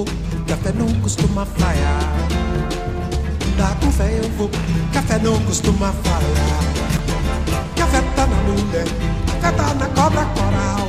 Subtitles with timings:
[0.00, 0.06] vou,
[0.46, 2.28] café não costuma falhar.
[3.56, 4.50] Dá com fé eu vou,
[4.92, 6.60] café não costuma falhar.
[7.76, 8.86] Café tá na mulher,
[9.40, 10.88] café tá na cobra coral.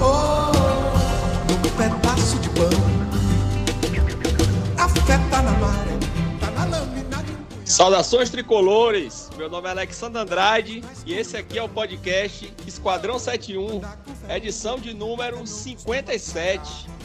[0.00, 2.70] Oh, no meu pedaço de pão.
[4.76, 5.98] A fé tá na maré,
[6.40, 7.36] tá na lâmina de um.
[7.64, 9.30] Saudações tricolores!
[9.38, 13.80] Meu nome é Alexandre Andrade e esse aqui é o podcast Esquadrão 71,
[14.28, 16.95] edição de número 57.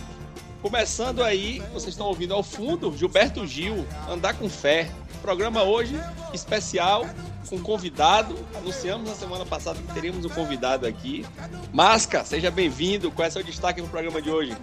[0.61, 4.91] Começando aí, vocês estão ouvindo ao fundo Gilberto Gil, Andar com Fé.
[5.19, 5.95] Programa hoje
[6.33, 7.07] especial
[7.49, 8.35] com convidado.
[8.55, 11.25] Anunciamos na semana passada que teríamos um convidado aqui.
[11.73, 13.09] Masca, seja bem-vindo.
[13.09, 14.55] Qual é o seu destaque no programa de hoje?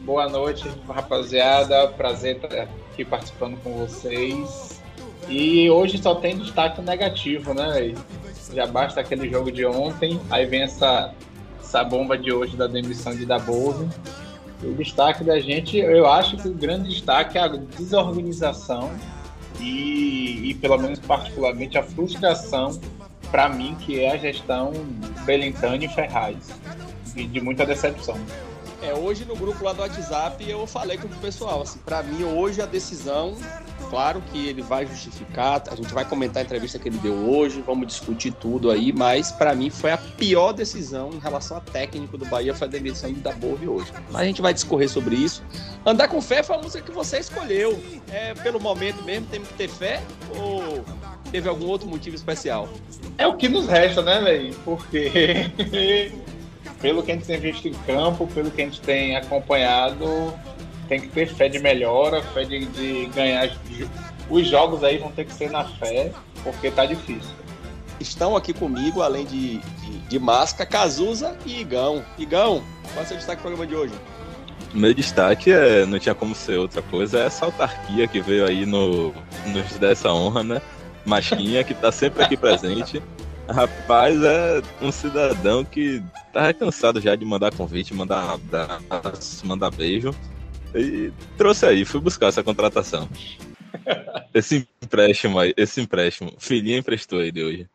[0.00, 1.86] Boa noite, rapaziada.
[1.88, 4.82] Prazer estar aqui participando com vocês.
[5.28, 7.94] E hoje só tem destaque negativo, né?
[8.52, 11.14] Já basta aquele jogo de ontem, aí vem essa,
[11.62, 13.88] essa bomba de hoje da demissão de Dabove.
[14.62, 18.90] O destaque da gente, eu acho que o grande destaque é a desorganização
[19.58, 22.78] e, e pelo menos particularmente, a frustração
[23.30, 24.72] para mim, que é a gestão
[25.24, 26.36] Belintani e Ferraz.
[27.16, 28.18] E de muita decepção.
[28.82, 32.24] É, hoje no grupo lá do WhatsApp eu falei com o pessoal, assim, para mim
[32.24, 33.36] hoje a decisão,
[33.90, 37.60] claro que ele vai justificar, a gente vai comentar a entrevista que ele deu hoje,
[37.60, 42.16] vamos discutir tudo aí, mas para mim foi a pior decisão em relação a técnico
[42.16, 43.92] do Bahia foi a demissão de Dabove hoje.
[44.10, 45.42] Mas a gente vai discorrer sobre isso.
[45.84, 47.82] Andar com fé foi a música que você escolheu.
[48.08, 50.00] É pelo momento mesmo, temos que ter fé
[50.36, 50.84] ou
[51.30, 52.68] teve algum outro motivo especial?
[53.18, 54.54] É o que nos resta, né, velho?
[54.64, 55.50] Porque
[56.80, 60.32] pelo que a gente tem visto em campo, pelo que a gente tem acompanhado,
[60.90, 63.48] tem que ter fé de melhora, fé de, de ganhar.
[64.28, 66.10] Os jogos aí vão ter que ser na fé,
[66.42, 67.30] porque tá difícil.
[68.00, 72.04] Estão aqui comigo, além de, de, de Masca, Cazuza e Igão.
[72.18, 73.94] Igão, qual é o seu destaque do programa de hoje?
[74.74, 78.66] Meu destaque é, não tinha como ser outra coisa, é essa autarquia que veio aí
[78.66, 79.14] no,
[79.46, 80.62] nos dessa honra, né?
[81.06, 83.00] Masquinha, que tá sempre aqui presente.
[83.48, 86.02] Rapaz, é um cidadão que
[86.32, 90.14] tá cansado já de mandar convite, mandar abraço, mandar beijo.
[90.74, 93.08] E trouxe aí, fui buscar essa contratação.
[94.32, 96.32] Esse empréstimo aí, esse empréstimo.
[96.38, 97.70] Filhinha emprestou aí de hoje.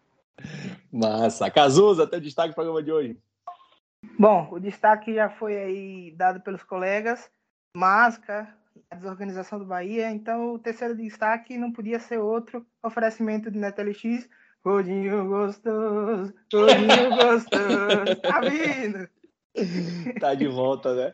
[0.91, 1.51] Massa.
[1.51, 3.17] Cazuza, teu destaque do programa de hoje.
[4.17, 7.29] Bom, o destaque já foi aí dado pelos colegas.
[7.75, 8.47] Masca,
[8.89, 10.09] a desorganização do Bahia.
[10.11, 14.29] Então, o terceiro destaque não podia ser outro oferecimento de NetLX.
[14.63, 18.15] Rodinho gostoso, rodinho gostoso.
[18.21, 19.09] Tá vindo?
[20.19, 21.13] Tá de volta, né?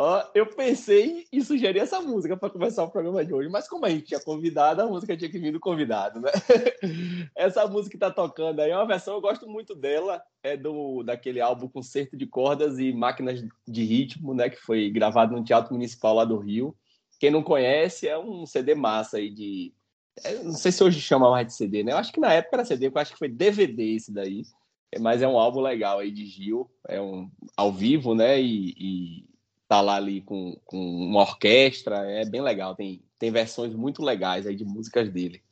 [0.00, 3.84] Ó, eu pensei em sugerir essa música para começar o programa de hoje, mas como
[3.84, 6.30] a gente tinha convidado, a música tinha que vir do convidado, né?
[7.34, 11.02] Essa música que tá tocando aí é uma versão, eu gosto muito dela, é do
[11.02, 14.48] daquele álbum Concerto de Cordas e Máquinas de Ritmo, né?
[14.48, 16.76] Que foi gravado no Teatro Municipal lá do Rio.
[17.18, 19.74] Quem não conhece, é um CD massa aí de.
[20.22, 21.90] é, não sei se hoje chama mais de CD, né?
[21.90, 24.44] Eu acho que na época era CD, eu acho que foi DVD esse daí.
[25.00, 28.40] Mas é um álbum legal aí de Gil, é um ao vivo, né?
[28.40, 29.37] E, e
[29.68, 32.74] tá lá ali com, com uma orquestra, é bem legal.
[32.74, 35.42] Tem, tem versões muito legais aí de músicas dele.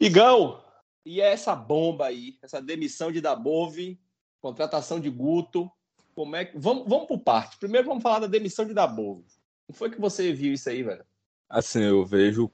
[0.00, 0.62] Igão,
[1.04, 4.00] e é essa bomba aí, essa demissão de Dabove,
[4.40, 5.70] contratação de Guto,
[6.14, 6.58] como é que...
[6.58, 7.58] Vamos, vamos por parte.
[7.58, 9.24] Primeiro vamos falar da demissão de Dabove.
[9.66, 11.04] Como foi que você viu isso aí, velho?
[11.48, 12.50] Assim, eu vejo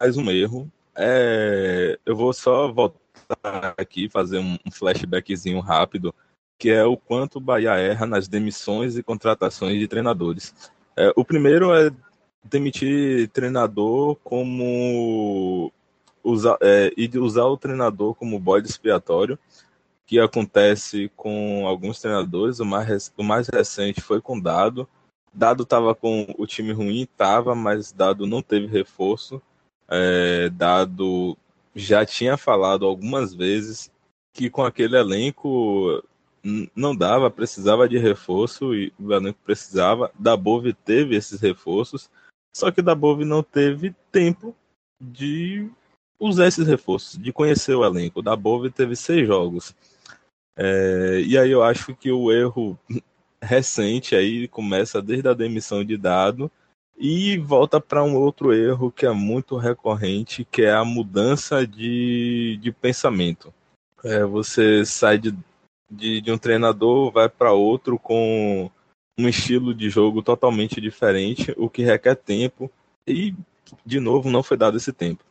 [0.00, 0.72] mais um erro.
[0.96, 6.14] É, eu vou só voltar aqui, fazer um flashbackzinho rápido,
[6.62, 10.54] que é o quanto o Bahia erra nas demissões e contratações de treinadores.
[10.96, 11.90] É, o primeiro é
[12.44, 15.72] demitir treinador como
[16.22, 19.36] usar, é, e usar o treinador como bode expiatório,
[20.06, 22.60] que acontece com alguns treinadores.
[22.60, 24.88] O mais, o mais recente foi com Dado.
[25.34, 29.42] Dado estava com o time ruim, estava, mas Dado não teve reforço.
[29.90, 31.36] É, Dado
[31.74, 33.90] já tinha falado algumas vezes
[34.32, 36.00] que com aquele elenco
[36.74, 40.10] não dava, precisava de reforço e o elenco precisava.
[40.18, 42.10] Dabove teve esses reforços,
[42.54, 44.54] só que Dabove não teve tempo
[45.00, 45.70] de
[46.18, 48.20] usar esses reforços, de conhecer o elenco.
[48.20, 49.74] O Dabove teve seis jogos.
[50.56, 52.78] É, e aí eu acho que o erro
[53.40, 56.50] recente aí começa desde a demissão de Dado
[56.96, 62.58] e volta para um outro erro que é muito recorrente, que é a mudança de,
[62.60, 63.52] de pensamento.
[64.04, 65.34] É, você sai de,
[65.92, 68.70] de, de um treinador, vai para outro com
[69.18, 72.70] um estilo de jogo totalmente diferente, o que requer tempo,
[73.06, 73.34] e
[73.84, 75.22] de novo não foi dado esse tempo.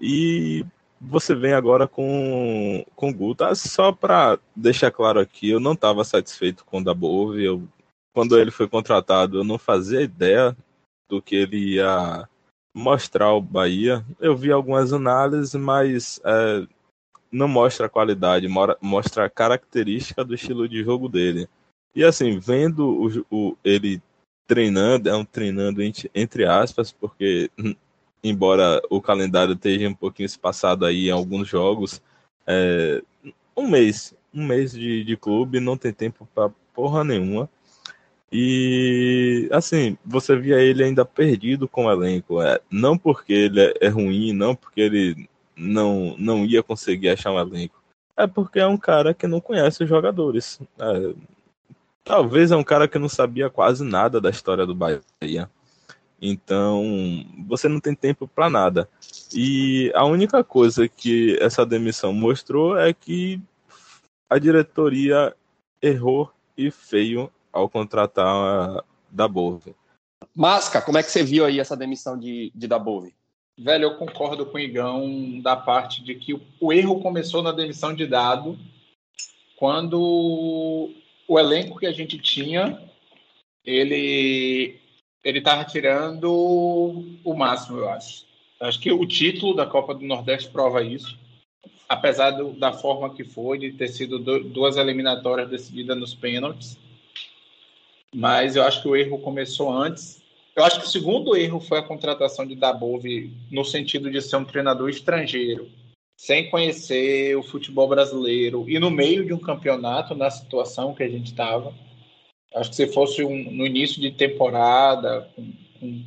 [0.00, 0.64] E
[1.00, 6.04] você vem agora com, com o Guta, só para deixar claro aqui, eu não estava
[6.04, 7.62] satisfeito com o Dabove, eu,
[8.14, 10.56] quando ele foi contratado eu não fazia ideia
[11.08, 12.26] do que ele ia
[12.74, 14.04] mostrar o Bahia.
[14.18, 16.66] Eu vi algumas análises, mas é,
[17.32, 18.46] não mostra a qualidade,
[18.80, 21.48] mostra a característica do estilo de jogo dele.
[21.94, 24.02] E assim, vendo o, o ele
[24.46, 27.50] treinando, é um treinando entre, entre aspas, porque
[28.22, 32.02] embora o calendário esteja um pouquinho espaçado aí em alguns jogos,
[32.46, 33.02] é,
[33.56, 37.48] um mês, um mês de, de clube não tem tempo para porra nenhuma.
[38.30, 42.40] E assim, você via ele ainda perdido com o elenco.
[42.40, 47.32] É, não porque ele é, é ruim, não porque ele não, não ia conseguir achar
[47.32, 47.82] um elenco.
[48.16, 50.60] É porque é um cara que não conhece os jogadores.
[50.78, 51.14] É,
[52.04, 55.50] talvez é um cara que não sabia quase nada da história do Bahia.
[56.20, 56.84] Então,
[57.46, 58.88] você não tem tempo para nada.
[59.34, 63.40] E a única coisa que essa demissão mostrou é que
[64.30, 65.34] a diretoria
[65.82, 69.74] errou e feio ao contratar a Dabove.
[70.34, 73.14] Masca, como é que você viu aí essa demissão de, de Dabove?
[73.58, 77.94] Velho, eu concordo com o Igão da parte de que o, erro começou na demissão
[77.94, 78.58] de Dado
[79.56, 80.90] quando
[81.28, 82.80] o elenco que a gente tinha
[83.64, 84.80] ele
[85.24, 86.32] ele estava tirando
[87.22, 88.26] o máximo, eu acho.
[88.60, 91.18] Acho que o título da Copa do Nordeste prova isso.
[91.88, 96.78] Apesar do, da forma que foi, de ter sido do, duas eliminatórias decididas nos pênaltis.
[98.14, 100.21] Mas eu acho que o erro começou antes.
[100.54, 104.36] Eu acho que o segundo erro foi a contratação de Dabove, no sentido de ser
[104.36, 105.70] um treinador estrangeiro,
[106.16, 111.08] sem conhecer o futebol brasileiro e no meio de um campeonato, na situação que a
[111.08, 111.74] gente estava
[112.54, 116.04] Acho que se fosse um, no início de temporada, com, com,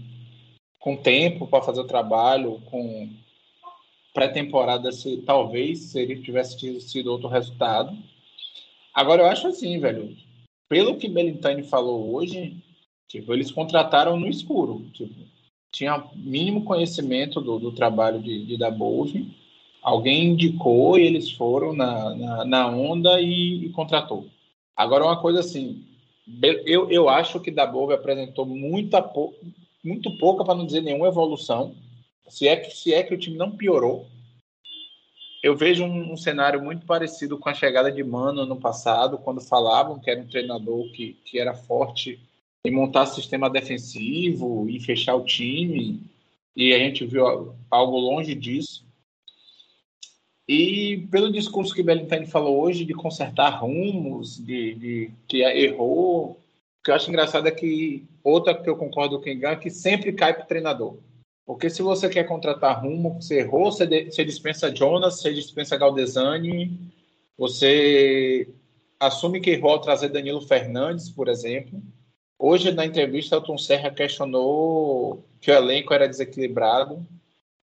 [0.80, 3.10] com tempo para fazer o trabalho, com
[4.14, 7.98] pré-temporada, se, talvez seria, tivesse sido outro resultado.
[8.94, 10.16] Agora, eu acho assim, velho,
[10.70, 12.56] pelo que Belintani falou hoje,
[13.08, 14.86] tipo, eles contrataram no escuro.
[14.94, 15.14] Tipo,
[15.72, 19.36] tinha mínimo conhecimento do, do trabalho de, de Dabove,
[19.82, 24.26] alguém indicou e eles foram na, na, na onda e, e, contratou.
[24.76, 25.86] Agora, uma coisa assim,
[26.66, 29.08] eu, eu acho que Dabove apresentou muita,
[29.84, 31.76] muito pouca, para não dizer nenhuma evolução.
[32.30, 34.08] Se é, que, se é que o time não piorou.
[35.44, 39.40] Eu vejo um, um, cenário muito parecido com a chegada de Mano no passado, quando
[39.42, 42.20] falavam que era um treinador que, que era forte
[42.66, 46.02] em montar sistema defensivo e fechar o time.
[46.56, 48.86] E a gente viu algo longe disso.
[50.48, 56.38] E pelo discurso que Belintani falou hoje de consertar rumos, de, de que errou, o
[56.84, 60.14] que eu acho engraçado é que outra que eu concordo com o é que sempre
[60.14, 60.98] cai para o treinador.
[61.46, 65.78] Porque se você quer contratar rumo, você errou, você, de, você dispensa Jonas, você dispensa
[65.78, 66.80] Galdesani,
[67.38, 68.48] você
[69.00, 71.82] assume que errou ao trazer Danilo Fernandes, por exemplo.
[72.38, 77.06] Hoje, na entrevista, Tom Serra questionou que o elenco era desequilibrado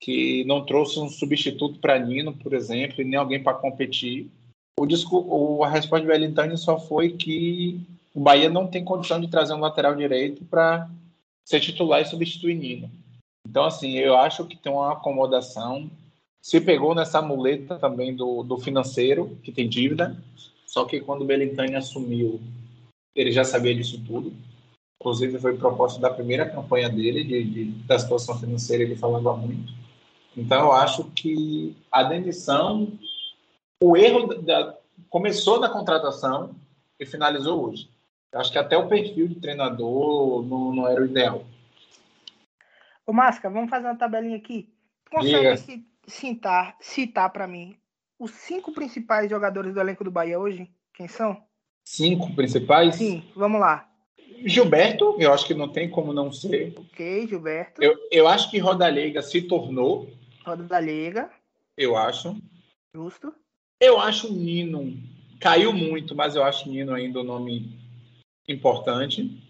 [0.02, 4.28] que não trouxe um substituto para Nino, por exemplo, e nem alguém para competir.
[4.76, 7.80] O disco, a resposta de Belintani só foi que
[8.12, 10.90] o Bahia não tem condição de trazer um lateral direito para
[11.44, 12.90] ser titular e substituir Nino.
[13.48, 15.88] Então, assim, eu acho que tem uma acomodação.
[16.42, 20.16] Se pegou nessa muleta também do, do financeiro, que tem dívida,
[20.66, 22.40] só que quando o Belintani assumiu,
[23.14, 24.32] ele já sabia disso tudo.
[25.02, 29.74] Inclusive, foi proposta da primeira campanha dele, de, de, da situação financeira, ele falava muito.
[30.36, 32.96] Então, eu acho que a demissão,
[33.82, 34.78] o erro da,
[35.10, 36.54] começou na contratação
[37.00, 37.90] e finalizou hoje.
[38.30, 41.44] Eu acho que até o perfil de treinador não, não era o ideal.
[43.04, 44.72] Ô, Masca, vamos fazer uma tabelinha aqui.
[45.10, 47.76] Consegue citar, citar para mim
[48.20, 50.70] os cinco principais jogadores do elenco do Bahia hoje?
[50.94, 51.42] Quem são?
[51.84, 52.94] Cinco principais?
[52.94, 53.91] Sim, vamos lá.
[54.44, 56.74] Gilberto, eu acho que não tem como não ser.
[56.76, 57.82] Ok, Gilberto.
[57.82, 60.08] Eu, eu acho que Rodalega se tornou
[60.44, 61.30] Roda da Liga.
[61.76, 62.36] Eu acho.
[62.94, 63.34] Justo.
[63.80, 64.96] Eu acho o Nino.
[65.40, 67.78] Caiu muito, mas eu acho o Nino ainda um nome
[68.48, 69.40] importante.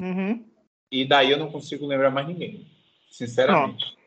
[0.00, 0.44] Uhum.
[0.90, 2.66] E daí eu não consigo lembrar mais ninguém.
[3.10, 3.84] Sinceramente.
[3.84, 4.02] Pronto.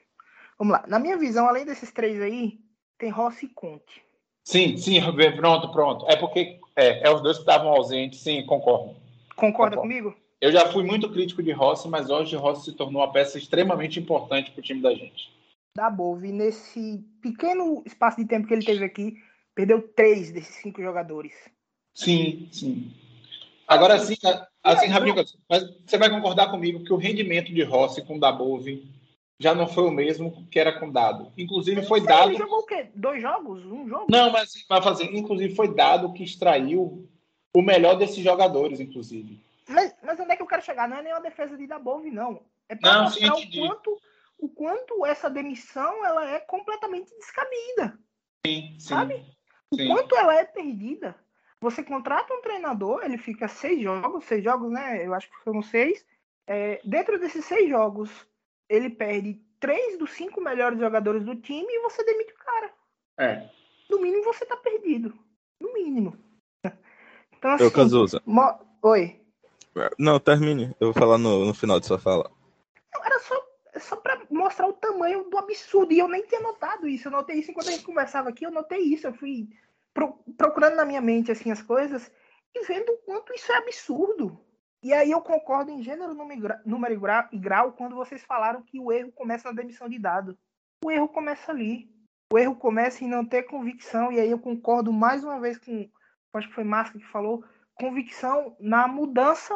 [0.58, 0.86] Vamos lá.
[0.88, 2.60] Na minha visão, além desses três aí,
[2.98, 4.04] tem Rossi e Conte.
[4.44, 5.02] Sim, sim,
[5.36, 6.06] pronto, pronto.
[6.08, 8.96] É porque é, é os dois que estavam ausentes, sim, concordo.
[9.36, 9.82] Concorda concordo.
[9.82, 10.16] comigo?
[10.42, 14.00] Eu já fui muito crítico de Rossi, mas hoje Rossi se tornou uma peça extremamente
[14.00, 15.36] importante para o time da gente
[15.76, 19.18] da Bove, nesse pequeno espaço de tempo que ele teve aqui,
[19.54, 21.34] perdeu três desses cinco jogadores.
[21.94, 22.94] Sim, sim.
[23.68, 24.16] Agora sim,
[24.64, 28.88] assim, rapidinho, mas você vai concordar comigo que o rendimento de Rossi com Dabove
[29.38, 31.32] já não foi o mesmo que era com Dado.
[31.38, 32.30] Inclusive foi Sim, dado.
[32.30, 32.88] Ele jogou o quê?
[32.96, 33.66] Dois jogos?
[33.66, 34.06] Um jogo?
[34.10, 35.14] Não, mas vai fazer.
[35.14, 37.06] Inclusive foi dado que extraiu
[37.54, 39.42] o melhor desses jogadores, inclusive.
[39.68, 40.88] Mas, mas onde é que eu quero chegar?
[40.88, 42.46] Não é nenhuma defesa de Dabove, não.
[42.70, 43.98] É para mostrar o quanto,
[44.38, 47.98] o quanto essa demissão ela é completamente descabida.
[48.46, 49.26] Sim, sabe?
[49.72, 51.16] O quanto ela é perdida.
[51.60, 55.06] Você contrata um treinador, ele fica seis jogos, seis jogos, né?
[55.06, 56.06] Eu acho que foram seis.
[56.48, 58.12] É, dentro desses seis jogos,
[58.70, 62.74] ele perde três dos cinco melhores jogadores do time e você demite o cara.
[63.18, 63.50] É.
[63.90, 65.18] No mínimo você tá perdido.
[65.60, 66.16] No mínimo.
[67.38, 67.64] Então, assim.
[67.64, 68.22] Eu, Cazuza.
[68.26, 68.60] Mo...
[68.84, 69.25] Oi.
[69.98, 70.76] Não, termine.
[70.80, 72.32] Eu vou falar no, no final de sua fala.
[73.04, 73.36] Era só,
[73.78, 75.94] só pra mostrar o tamanho do absurdo.
[75.94, 77.08] E eu nem tinha notado isso.
[77.08, 78.46] Eu notei isso enquanto a gente conversava aqui.
[78.46, 79.08] Eu notei isso.
[79.08, 79.50] Eu fui
[79.94, 82.12] pro, procurando na minha mente assim as coisas
[82.54, 84.40] e vendo o quanto isso é absurdo.
[84.82, 87.02] E aí eu concordo em gênero, número
[87.32, 90.38] e grau quando vocês falaram que o erro começa na demissão de dado.
[90.86, 91.90] O erro começa ali.
[92.32, 95.90] O erro começa em não ter convicção, e aí eu concordo mais uma vez com,
[96.34, 97.44] acho que foi Márcia que falou,
[97.76, 99.54] convicção na mudança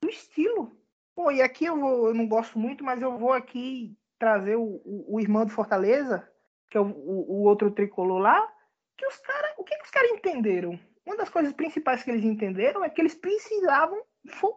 [0.00, 0.76] do estilo.
[1.14, 4.80] Pô, e aqui eu, vou, eu não gosto muito, mas eu vou aqui trazer o,
[4.84, 6.28] o, o irmão do Fortaleza,
[6.70, 8.52] que é o, o, outro tricolor lá,
[8.96, 10.78] que os caras, o que, que os caras entenderam?
[11.06, 14.02] Uma das coisas principais que eles entenderam é que eles precisavam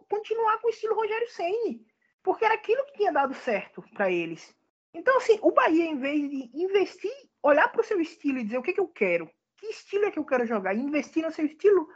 [0.08, 1.86] continuar com o estilo Rogério Ceni,
[2.22, 4.56] porque era aquilo que tinha dado certo para eles.
[4.94, 7.12] Então, assim, o Bahia, em vez de investir,
[7.42, 10.10] olhar para o seu estilo e dizer o que, que eu quero, que estilo é
[10.10, 11.88] que eu quero jogar, e investir no seu estilo,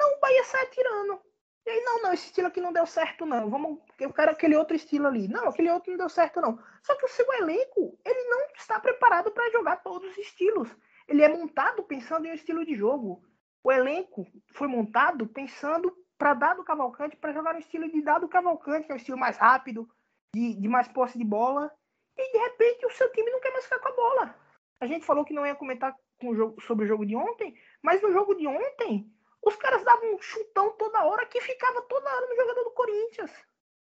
[0.00, 1.20] não, o Bahia sai atirando.
[1.66, 3.50] E aí, não, não, esse estilo aqui não deu certo, não.
[3.50, 5.28] Vamos, eu quero aquele outro estilo ali.
[5.28, 6.58] Não, aquele outro não deu certo, não.
[6.82, 10.74] Só que o seu elenco, ele não está preparado para jogar todos os estilos.
[11.06, 13.22] Ele é montado pensando em um estilo de jogo.
[13.62, 18.86] O elenco foi montado pensando para Dado Cavalcante, para jogar no estilo de Dado Cavalcante,
[18.86, 19.88] que é o estilo mais rápido,
[20.34, 21.70] de, de mais posse de bola.
[22.16, 24.34] E de repente o seu time não quer mais ficar com a bola.
[24.80, 28.00] A gente falou que não ia comentar o jogo, sobre o jogo de ontem, mas
[28.02, 29.10] no jogo de ontem,
[29.42, 33.30] os caras davam um chutão toda hora que ficava toda hora no jogador do Corinthians.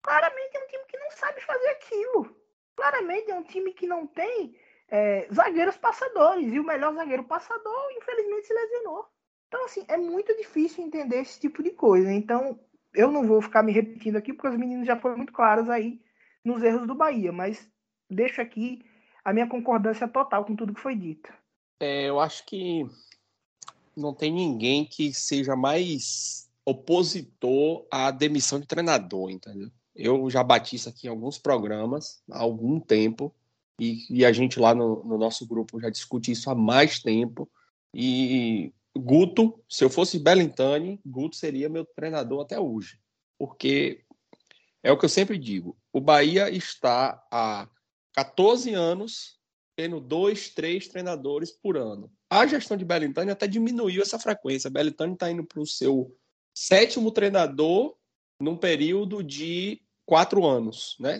[0.02, 2.36] Claramente é um time que não sabe fazer aquilo.
[2.76, 4.56] Claramente é um time que não tem
[4.88, 6.54] é, zagueiros passadores.
[6.54, 9.06] E o melhor zagueiro passador, infelizmente, se lesionou.
[9.48, 12.12] Então, assim, é muito difícil entender esse tipo de coisa.
[12.12, 12.60] Então,
[12.94, 16.00] eu não vou ficar me repetindo aqui, porque os meninos já foram muito claros aí
[16.44, 17.70] nos erros do Bahia, mas
[18.10, 18.84] deixo aqui
[19.24, 21.32] a minha concordância total com tudo que foi dito.
[21.80, 22.86] É, eu acho que
[24.00, 29.72] não tem ninguém que seja mais opositor à demissão de treinador, entendeu?
[29.96, 33.34] Eu já bati isso aqui em alguns programas há algum tempo
[33.80, 37.50] e, e a gente lá no, no, nosso grupo já discute isso há mais tempo
[37.94, 43.00] e Guto, se eu fosse Belintani, Guto seria meu treinador até hoje.
[43.38, 44.04] Porque
[44.84, 47.68] é o que eu sempre digo: o Bahia está há
[48.14, 49.39] 14 anos
[49.80, 52.12] tendo dois, três treinadores por ano.
[52.30, 54.70] A gestão de Belintani até diminuiu essa frequência.
[54.70, 56.14] Belintani está indo para o seu
[56.54, 57.96] sétimo treinador
[58.42, 61.18] num período de quatro anos, né?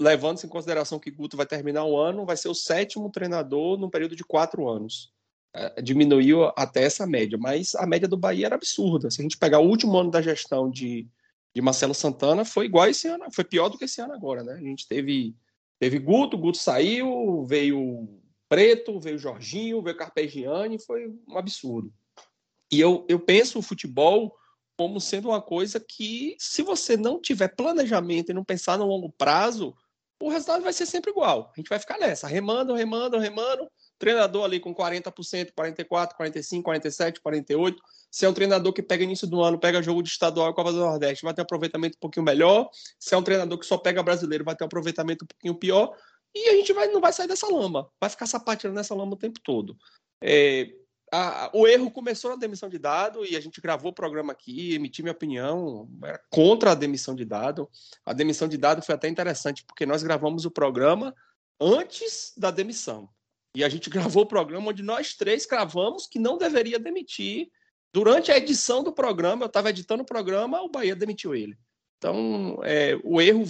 [0.00, 3.90] Levando-se em consideração que Guto vai terminar o ano, vai ser o sétimo treinador num
[3.90, 5.12] período de quatro anos.
[5.54, 9.10] É, diminuiu até essa média, mas a média do Bahia era absurda.
[9.10, 11.06] Se a gente pegar o último ano da gestão de,
[11.54, 14.54] de Marcelo Santana, foi igual esse ano, foi pior do que esse ano agora, né?
[14.54, 15.36] A gente teve,
[15.82, 18.08] teve Guto, Guto saiu, veio
[18.48, 21.92] Preto, veio Jorginho, veio Carpegiani, foi um absurdo.
[22.70, 24.32] E eu, eu penso o futebol
[24.78, 29.10] como sendo uma coisa que, se você não tiver planejamento e não pensar no longo
[29.10, 29.74] prazo,
[30.20, 31.50] o resultado vai ser sempre igual.
[31.52, 33.68] A gente vai ficar nessa, remando, remando, remando,
[34.02, 37.76] Treinador ali com 40%, 44%, 45%, 47%, 48%.
[38.10, 40.72] Se é um treinador que pega início do ano, pega jogo de estadual e Copa
[40.72, 42.68] do Nordeste, vai ter um aproveitamento um pouquinho melhor.
[42.98, 45.96] Se é um treinador que só pega brasileiro, vai ter um aproveitamento um pouquinho pior.
[46.34, 47.88] E a gente vai, não vai sair dessa lama.
[48.00, 49.78] Vai ficar sapateando nessa lama o tempo todo.
[50.20, 50.68] É,
[51.12, 54.74] a, o erro começou na demissão de dado e a gente gravou o programa aqui,
[54.74, 57.70] emiti minha opinião era contra a demissão de dado.
[58.04, 61.14] A demissão de dado foi até interessante, porque nós gravamos o programa
[61.60, 63.08] antes da demissão.
[63.54, 67.50] E a gente gravou o programa onde nós três cravamos que não deveria demitir.
[67.92, 71.58] Durante a edição do programa, eu estava editando o programa, o Bahia demitiu ele.
[71.98, 73.44] Então, é, o erro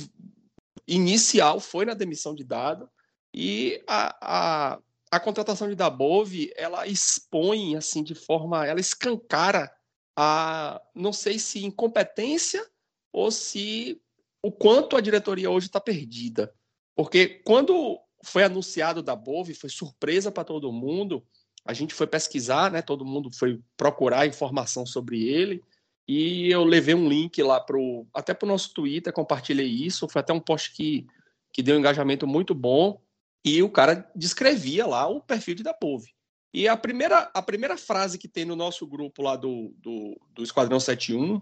[0.87, 2.91] inicial foi na demissão de Dado
[3.33, 4.79] e a, a,
[5.11, 8.67] a contratação de Dabove, ela expõe, assim, de forma...
[8.67, 9.73] Ela escancara
[10.17, 12.67] a, não sei se incompetência
[13.13, 14.01] ou se
[14.43, 16.53] o quanto a diretoria hoje está perdida.
[16.97, 21.25] Porque quando foi anunciado da Bove, foi surpresa para todo mundo.
[21.65, 22.83] A gente foi pesquisar, né?
[22.83, 25.63] Todo mundo foi procurar informação sobre ele.
[26.07, 30.09] E eu levei um link lá pro até para o nosso Twitter, compartilhei isso.
[30.09, 31.07] Foi até um post que,
[31.53, 33.01] que deu um engajamento muito bom.
[33.45, 36.13] E o cara descrevia lá o perfil de da Bove.
[36.55, 40.43] E a primeira, a primeira frase que tem no nosso grupo lá do, do, do
[40.43, 41.41] Esquadrão 71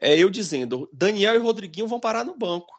[0.00, 2.72] é eu dizendo: Daniel e Rodriguinho vão parar no banco.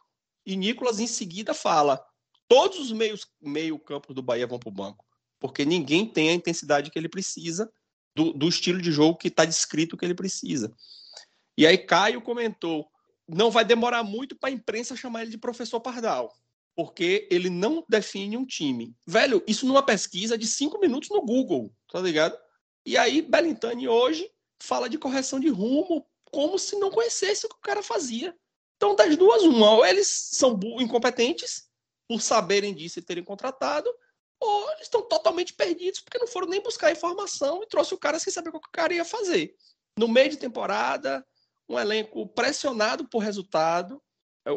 [0.46, 2.04] E Nicolas em seguida fala:
[2.52, 5.06] todos os meios meio campos do Bahia vão para o banco,
[5.40, 7.72] porque ninguém tem a intensidade que ele precisa
[8.14, 10.70] do, do estilo de jogo que está descrito que ele precisa.
[11.56, 12.86] E aí Caio comentou:
[13.26, 16.30] não vai demorar muito para a imprensa chamar ele de professor Pardal,
[16.76, 18.94] porque ele não define um time.
[19.06, 22.38] Velho, isso numa pesquisa de cinco minutos no Google, tá ligado?
[22.84, 24.30] E aí Belintani hoje
[24.62, 28.36] fala de correção de rumo como se não conhecesse o que o cara fazia.
[28.76, 31.71] Então, das duas, uma, ou eles são incompetentes
[32.12, 33.90] por saberem disso e terem contratado,
[34.38, 38.18] ou eles estão totalmente perdidos porque não foram nem buscar informação e trouxe o cara
[38.18, 39.54] sem saber o que o cara ia fazer.
[39.98, 41.24] No meio de temporada,
[41.66, 44.02] um elenco pressionado por resultado.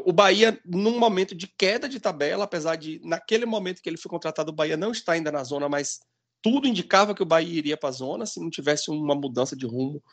[0.05, 4.09] O Bahia, num momento de queda de tabela, apesar de, naquele momento que ele foi
[4.09, 6.01] contratado, o Bahia não está ainda na zona, mas
[6.41, 9.65] tudo indicava que o Bahia iria para a zona se não tivesse uma mudança de
[9.65, 10.03] rumo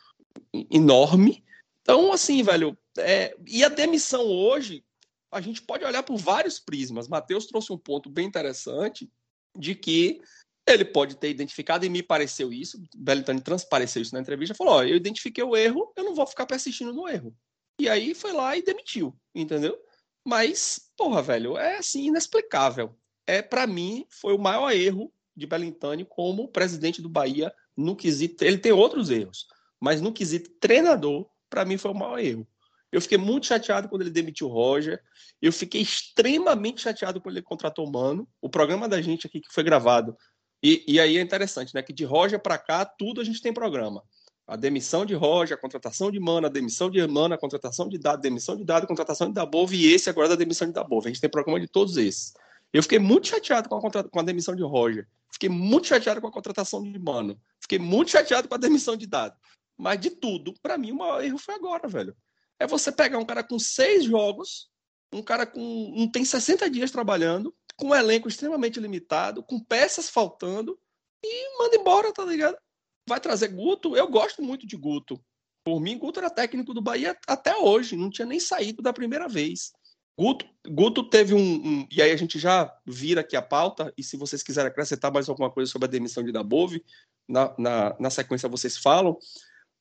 [0.71, 1.43] enorme.
[1.81, 3.35] Então, assim, velho, é...
[3.45, 4.85] e a demissão hoje,
[5.33, 7.07] a gente pode olhar por vários prismas.
[7.07, 9.11] Matheus trouxe um ponto bem interessante
[9.57, 10.21] de que
[10.65, 14.83] ele pode ter identificado, e me pareceu isso, Belitani transpareceu isso na entrevista, falou, ó,
[14.83, 17.35] eu identifiquei o erro, eu não vou ficar persistindo no erro.
[17.79, 19.77] E aí foi lá e demitiu, entendeu?
[20.25, 22.95] Mas, porra, velho, é assim, inexplicável.
[23.27, 28.43] É, para mim, foi o maior erro de Belintani como presidente do Bahia no quesito.
[28.43, 29.47] Ele tem outros erros,
[29.81, 32.47] mas no quesito treinador, para mim foi o maior erro.
[32.93, 35.01] Eu fiquei muito chateado quando ele demitiu o Roger.
[35.41, 38.29] Eu fiquei extremamente chateado quando ele contratou o Mano.
[38.39, 40.15] O programa da gente aqui que foi gravado
[40.61, 41.81] e, e aí é interessante, né?
[41.81, 44.03] Que de Roger para cá, tudo a gente tem programa.
[44.45, 47.97] A demissão de Roger, a contratação de Mana, a demissão de Mana, a contratação de
[47.97, 51.03] Dado, demissão de Dado, a contratação de Dabov e esse agora da demissão de Dabov.
[51.05, 52.33] A gente tem programa de todos esses.
[52.71, 54.03] Eu fiquei muito chateado com a, contra...
[54.03, 55.07] com a demissão de Roger.
[55.31, 57.41] Fiquei muito chateado com a contratação de Mano.
[57.59, 59.35] Fiquei muito chateado com a demissão de Dado.
[59.75, 62.15] Mas de tudo, para mim, o maior erro foi agora, velho.
[62.59, 64.69] É você pegar um cara com seis jogos,
[65.13, 65.93] um cara com.
[65.95, 70.79] não tem 60 dias trabalhando, com um elenco extremamente limitado, com peças faltando,
[71.23, 72.57] e manda embora, tá ligado?
[73.07, 73.95] Vai trazer Guto.
[73.95, 75.23] Eu gosto muito de Guto.
[75.63, 79.27] Por mim, Guto era técnico do Bahia até hoje, não tinha nem saído da primeira
[79.27, 79.71] vez.
[80.19, 84.03] Guto, Guto teve um, um, E aí a gente já vira aqui a pauta, e
[84.03, 86.83] se vocês quiserem acrescentar mais alguma coisa sobre a demissão de Dabove,
[87.27, 89.17] na, na, na sequência vocês falam.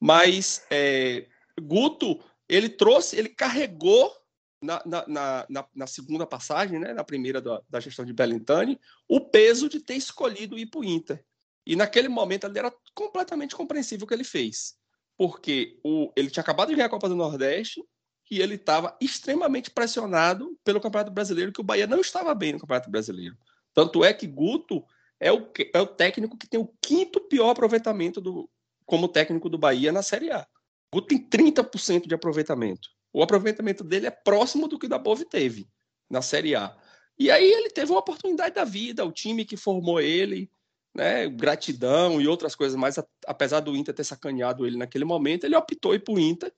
[0.00, 1.26] Mas é,
[1.60, 2.20] Guto,
[2.54, 4.14] ele trouxe, ele carregou
[4.60, 9.20] na, na, na, na, segunda passagem, né, na primeira da, da gestão de Bellintani, o
[9.20, 11.24] peso de ter escolhido ir para o Inter.
[11.66, 14.74] E naquele momento ali era completamente compreensível o que ele fez.
[15.16, 17.82] Porque o, ele tinha acabado de ganhar a Copa do Nordeste
[18.30, 22.60] e ele estava extremamente pressionado pelo Campeonato Brasileiro, que o Bahia não estava bem no
[22.60, 23.36] Campeonato Brasileiro.
[23.74, 24.84] Tanto é que Guto
[25.18, 28.48] é o, é o técnico que tem o quinto pior aproveitamento do,
[28.84, 30.46] como técnico do Bahia na Série A.
[30.92, 35.24] Guto tem 30% de aproveitamento o aproveitamento dele é próximo do que o da Bove
[35.24, 35.68] teve
[36.08, 36.74] na Série A.
[37.18, 40.50] E aí ele teve uma oportunidade da vida, o time que formou ele,
[40.94, 45.56] né, gratidão e outras coisas mais, apesar do Inter ter sacaneado ele naquele momento, ele
[45.56, 46.52] optou ir para o Inter.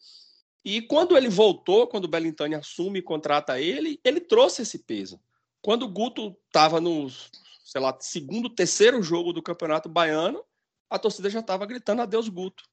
[0.64, 5.20] E quando ele voltou, quando o Bellintani assume e contrata ele, ele trouxe esse peso.
[5.60, 7.10] Quando o Guto estava no,
[7.64, 10.42] sei lá, segundo, terceiro jogo do Campeonato Baiano,
[10.88, 12.64] a torcida já estava gritando adeus Guto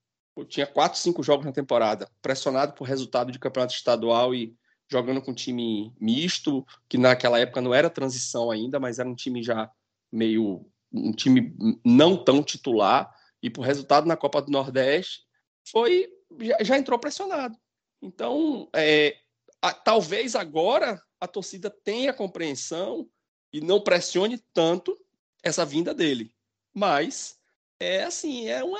[0.48, 4.56] tinha quatro, cinco jogos na temporada, pressionado por resultado de campeonato estadual e
[4.89, 9.15] jogando com um time misto, que naquela época não era transição ainda, mas era um
[9.15, 9.70] time já
[10.12, 13.10] meio um time não tão titular
[13.41, 15.24] e por resultado na Copa do Nordeste
[15.70, 17.58] foi já, já entrou pressionado.
[18.02, 19.17] Então, é,
[19.62, 23.08] a, talvez agora a torcida tenha compreensão
[23.54, 24.98] e não pressione tanto
[25.44, 26.34] essa vinda dele.
[26.74, 27.38] Mas
[27.80, 28.80] é assim, é uma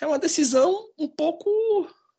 [0.00, 1.50] é uma decisão um pouco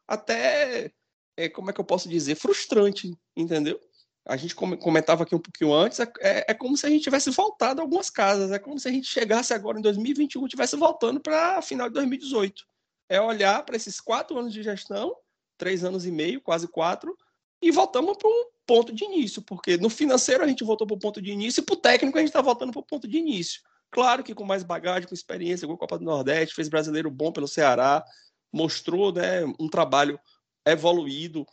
[0.08, 0.92] até,
[1.38, 3.80] é, como é que eu posso dizer, frustrante, entendeu?
[4.26, 7.32] A gente comentava aqui um pouquinho antes, é, é, é como se a gente tivesse
[7.32, 10.76] voltado a algumas casas, é como se a gente chegasse agora em 2021 e estivesse
[10.76, 12.64] voltando para final de 2018.
[13.08, 15.16] É olhar para esses quatro anos de gestão,
[15.58, 17.18] três anos e meio, quase quatro,
[17.62, 21.00] e voltamos para o ponto de início, porque no financeiro a gente voltou para o
[21.00, 23.18] ponto de início e para o técnico a gente está voltando para o ponto de
[23.18, 23.62] início.
[23.92, 27.32] Claro que com mais bagagem, com experiência, com a Copa do Nordeste, fez brasileiro bom
[27.32, 28.04] pelo Ceará,
[28.52, 30.20] mostrou né, um trabalho
[30.66, 31.46] evoluído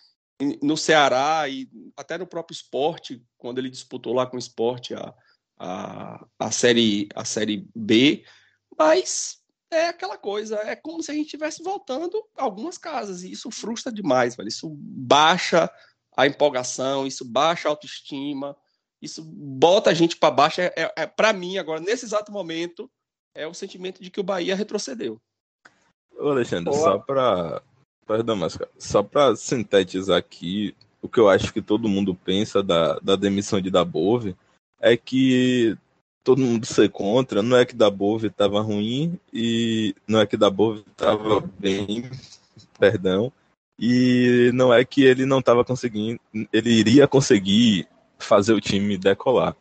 [0.63, 5.15] no Ceará e até no próprio esporte, quando ele disputou lá com o esporte a,
[5.59, 8.25] a, a, série, a série B,
[8.79, 13.51] mas é aquela coisa, é como se a gente estivesse voltando algumas casas, e isso
[13.51, 14.49] frustra demais, velho.
[14.49, 15.71] isso baixa
[16.17, 18.57] a empolgação, isso baixa a autoestima,
[19.01, 20.61] isso bota a gente para baixo.
[20.61, 22.91] É, é, é para mim, agora, nesse exato momento,
[23.35, 25.19] é o sentimento de que o Bahia retrocedeu.
[26.19, 26.83] Ô, Alexandre, Boa.
[26.83, 27.63] só para.
[28.07, 33.01] Perdão, mas só para sintetizar aqui, o que eu acho que todo mundo pensa da,
[33.01, 34.37] da demissão de Dabove
[34.81, 35.77] é que
[36.23, 40.85] todo mundo ser contra, não é que Dabove estava ruim e não é que Dabove
[40.89, 42.11] estava bem,
[42.79, 43.33] perdão,
[43.79, 46.21] e não é que ele não estava conseguindo,
[46.53, 49.57] ele iria conseguir fazer o time decolar.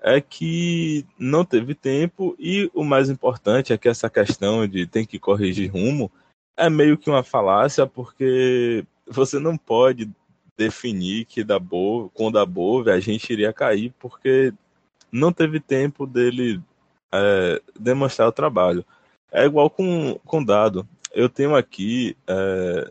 [0.00, 5.04] É que não teve tempo e o mais importante é que essa questão de tem
[5.04, 6.10] que corrigir rumo
[6.56, 10.10] é meio que uma falácia porque você não pode
[10.56, 14.52] definir que da Bove, com da Bove a gente iria cair porque
[15.10, 16.60] não teve tempo dele
[17.12, 18.84] é, demonstrar o trabalho.
[19.30, 20.86] É igual com, com dado.
[21.12, 22.90] Eu tenho aqui é,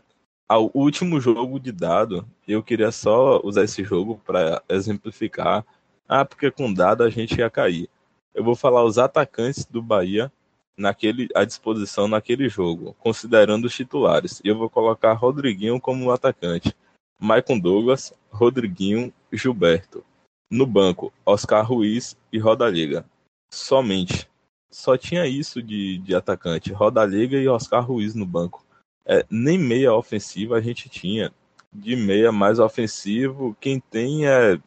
[0.54, 2.26] o último jogo de dado.
[2.46, 5.64] Eu queria só usar esse jogo para exemplificar.
[6.08, 7.88] Ah, porque com dado a gente ia cair.
[8.34, 10.30] Eu vou falar os atacantes do Bahia
[10.76, 14.40] naquele à disposição naquele jogo, considerando os titulares.
[14.44, 16.76] E eu vou colocar Rodriguinho como atacante.
[17.18, 20.04] Maicon Douglas, Rodriguinho, Gilberto.
[20.50, 23.04] No banco, Oscar Ruiz e Roda Liga.
[23.50, 24.28] Somente.
[24.70, 26.72] Só tinha isso de, de atacante.
[26.72, 28.65] Roda Liga e Oscar Ruiz no banco.
[29.06, 31.32] É, nem meia ofensiva a gente tinha.
[31.72, 34.58] De meia mais ofensivo, quem tem é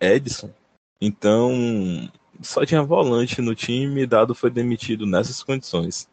[0.00, 0.50] Edson.
[1.00, 2.10] Então,
[2.42, 6.08] só tinha volante no time e Dado foi demitido nessas condições.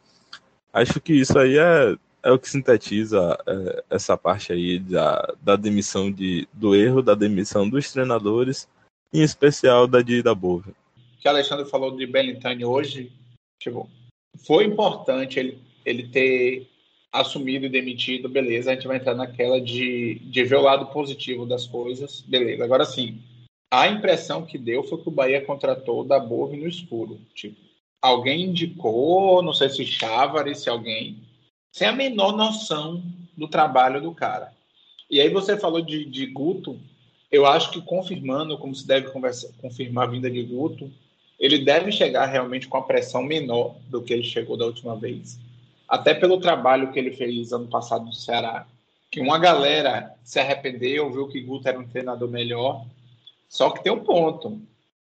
[0.73, 5.55] Acho que isso aí é, é o que sintetiza é, essa parte aí da, da
[5.55, 8.67] demissão de, do erro da demissão dos treinadores,
[9.13, 10.71] em especial da de Dabove.
[10.71, 13.11] O que o Alexandre falou de Belintani hoje,
[13.59, 13.89] tipo,
[14.45, 16.67] foi importante ele, ele ter
[17.19, 21.45] assumido e demitido, beleza, a gente vai entrar naquela de, de ver o lado positivo
[21.45, 22.63] das coisas, beleza.
[22.63, 23.19] Agora sim,
[23.71, 27.19] a impressão que deu foi que o Bahia contratou da Bove no escuro.
[27.33, 27.57] Tipo,
[28.01, 31.17] alguém indicou, não sei se Chávari, se alguém,
[31.71, 33.03] sem a menor noção
[33.35, 34.53] do trabalho do cara.
[35.09, 36.79] E aí você falou de, de Guto,
[37.31, 40.91] eu acho que confirmando como se deve conversa, confirmar a vinda de Guto,
[41.39, 45.37] ele deve chegar realmente com a pressão menor do que ele chegou da última vez.
[45.87, 48.65] Até pelo trabalho que ele fez ano passado no Ceará,
[49.11, 52.85] que uma galera se arrependeu, viu que Guto era um treinador melhor,
[53.47, 54.61] só que tem um ponto.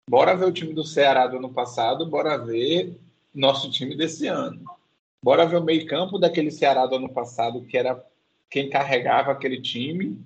[0.08, 2.98] Bora ver o time do Ceará do ano passado, bora ver
[3.34, 4.62] nosso time desse ano.
[5.22, 8.02] Bora ver o meio-campo daquele Ceará do ano passado, que era
[8.48, 10.18] quem carregava aquele time,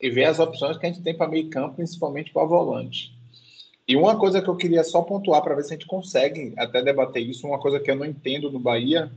[0.00, 3.12] e ver as opções que a gente tem para meio-campo, principalmente para volante.
[3.86, 6.82] E uma coisa que eu queria só pontuar para ver se a gente consegue até
[6.82, 9.10] debater isso, uma coisa que eu não entendo no Bahia,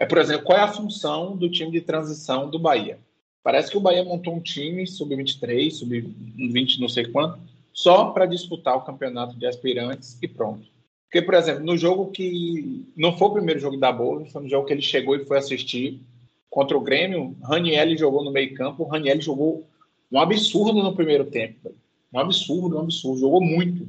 [0.00, 2.98] é, por exemplo, qual é a função do time de transição do Bahia?
[3.42, 7.38] Parece que o Bahia montou um time sub-23, sub-20, não sei quanto,
[7.70, 10.66] só para disputar o campeonato de aspirantes e pronto.
[11.04, 14.48] Porque, por exemplo, no jogo que não foi o primeiro jogo da Boa, foi no
[14.48, 16.00] jogo que ele chegou e foi assistir
[16.48, 19.68] contra o Grêmio, Raniel jogou no meio-campo, Raniel jogou
[20.10, 21.74] um absurdo no primeiro tempo.
[22.12, 23.86] Um absurdo, um absurdo, jogou muito.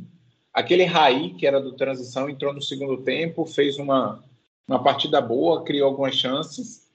[0.53, 4.21] Aquele Raí, que era do transição, entrou no segundo tempo, fez uma,
[4.71, 6.89] uma partida boa, criou algumas chances.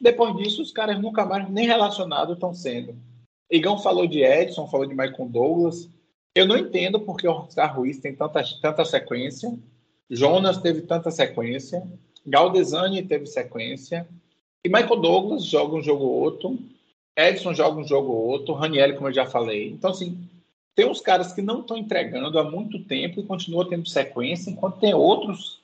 [0.00, 2.96] Depois disso, os caras nunca mais nem relacionados estão sendo.
[3.50, 5.88] Igão falou de Edson, falou de Michael Douglas.
[6.34, 9.52] Eu não entendo porque o Oscar Ruiz tem tanta, tanta sequência,
[10.08, 11.82] Jonas teve tanta sequência,
[12.26, 14.08] Galdesani teve sequência,
[14.64, 16.58] e Michael Douglas joga um jogo ou outro,
[17.16, 19.70] Edson joga um jogo ou outro, Raniel, como eu já falei.
[19.70, 20.18] Então, assim,
[20.74, 24.78] tem uns caras que não estão entregando há muito tempo e continuam tendo sequência, enquanto
[24.78, 25.59] tem outros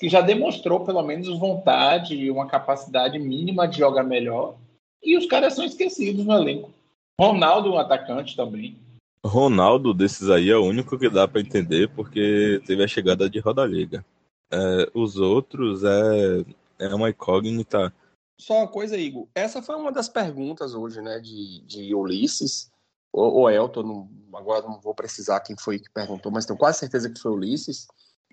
[0.00, 4.56] que já demonstrou pelo menos vontade e uma capacidade mínima de jogar melhor,
[5.02, 6.72] e os caras são esquecidos no elenco.
[7.20, 8.78] Ronaldo, um atacante também.
[9.22, 13.38] Ronaldo desses aí é o único que dá para entender porque teve a chegada de
[13.40, 14.02] Roda Liga.
[14.50, 16.44] É, os outros é,
[16.78, 17.92] é uma incógnita.
[18.40, 19.28] Só uma coisa, Igor.
[19.34, 22.70] Essa foi uma das perguntas hoje, né, de, de Ulisses,
[23.12, 26.78] ou, ou Elton, não, agora não vou precisar quem foi que perguntou, mas tenho quase
[26.78, 27.86] certeza que foi Ulisses.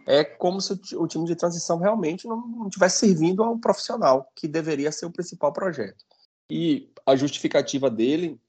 [0.10, 4.48] É como se o, time de transição realmente não, não tivesse servindo ao profissional, que
[4.48, 6.06] deveria ser o principal projeto.
[6.50, 8.40] E a justificativa dele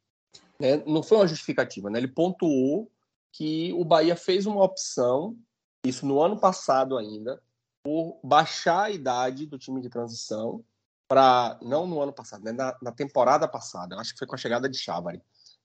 [0.58, 1.98] né, não foi uma justificativa, né?
[1.98, 2.88] ele pontuou
[3.32, 5.36] que o Bahia fez uma opção,
[5.84, 7.42] isso no ano passado ainda,
[7.82, 10.64] por baixar a idade do time de transição
[11.08, 14.38] para não no ano passado, né, na, na, temporada passada, acho que foi com a
[14.38, 15.20] chegada de Chávari,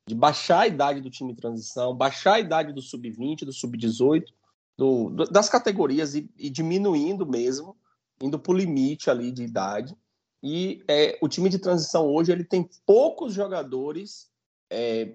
[0.07, 4.23] de baixar a idade do time de transição, baixar a idade do sub-20, do sub-18,
[4.77, 7.75] do, das categorias e, e, diminuindo mesmo,
[8.21, 9.95] indo para o limite ali de idade.
[10.41, 14.31] E é, o time de transição hoje ele tem poucos jogadores
[14.73, 15.13] é,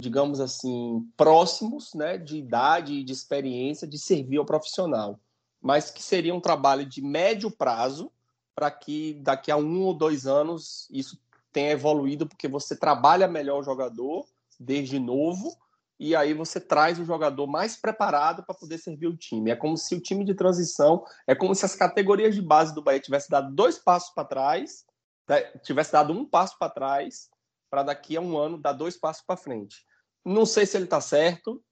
[0.00, 5.20] digamos assim, próximos né, de idade e de experiência de servir ao profissional,
[5.62, 8.10] mas que seria um trabalho de médio prazo
[8.52, 11.16] para que daqui a um ou dois anos isso
[11.52, 14.26] tenha evoluído, porque você trabalha melhor o jogador,
[14.58, 15.56] desde novo
[15.98, 19.50] e aí você traz o jogador mais preparado para poder servir o time.
[19.50, 22.82] É como se o time de transição, é como se as categorias de base do
[22.82, 24.84] Bahia tivessem dado dois passos para trás,
[25.28, 27.28] né, tivesse dado um passo para trás,
[27.70, 29.84] para daqui a um ano dar dois passos para frente.
[30.24, 31.62] Não sei se ele está certo.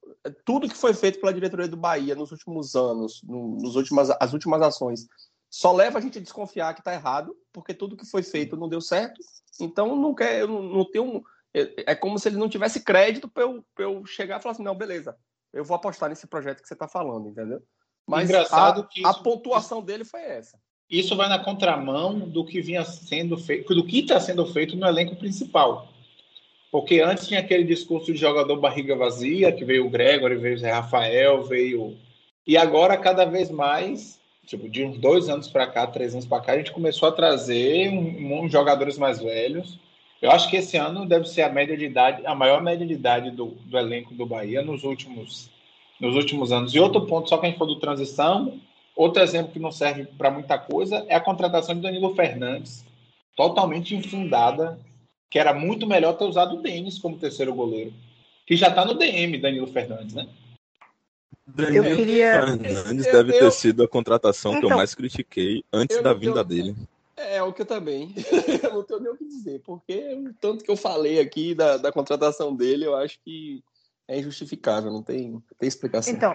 [0.44, 4.32] Tudo que foi feito pela diretoria do Bahia nos últimos anos, no, nos últimas, as
[4.32, 5.06] últimas ações,
[5.50, 8.68] só leva a gente a desconfiar que está errado, porque tudo que foi feito não
[8.68, 9.20] deu certo.
[9.60, 11.22] Então não quer, eu não tenho
[11.54, 14.64] é, é como se ele não tivesse crédito para eu, eu chegar e falar assim,
[14.64, 15.16] não, beleza,
[15.52, 17.62] eu vou apostar nesse projeto que você está falando, entendeu?
[18.06, 20.58] Mas Engraçado a, que isso, a pontuação isso, dele foi essa.
[20.90, 24.86] Isso vai na contramão do que vinha sendo feito, do que está sendo feito no
[24.86, 25.88] elenco principal.
[26.70, 30.58] Porque antes tinha aquele discurso de jogador barriga vazia, que veio o Gregory, veio o
[30.58, 31.96] Zé Rafael, veio.
[32.44, 36.42] E agora, cada vez mais, tipo, de uns dois anos para cá, três anos para
[36.42, 39.78] cá, a gente começou a trazer um, um, jogadores mais velhos
[40.24, 42.94] eu acho que esse ano deve ser a média de idade, a maior média de
[42.94, 45.50] idade do, do elenco do Bahia nos últimos,
[46.00, 46.74] nos últimos anos.
[46.74, 48.58] E outro ponto, só que a gente falou do transição,
[48.96, 52.86] outro exemplo que não serve para muita coisa é a contratação de Danilo Fernandes,
[53.36, 54.80] totalmente infundada,
[55.30, 57.92] que era muito melhor ter usado o Denis como terceiro goleiro,
[58.46, 60.26] que já está no DM, Danilo Fernandes, né?
[61.46, 62.32] Danilo eu queria...
[62.32, 66.14] Fernandes deve eu, ter sido a contratação então, que eu então, mais critiquei antes da
[66.14, 66.74] vinda dele.
[67.24, 68.14] É, o que eu também.
[68.62, 71.76] eu não tenho nem o que dizer, porque o tanto que eu falei aqui da,
[71.76, 73.62] da contratação dele, eu acho que
[74.06, 76.12] é injustificável, não tem, tem explicação.
[76.12, 76.34] Então,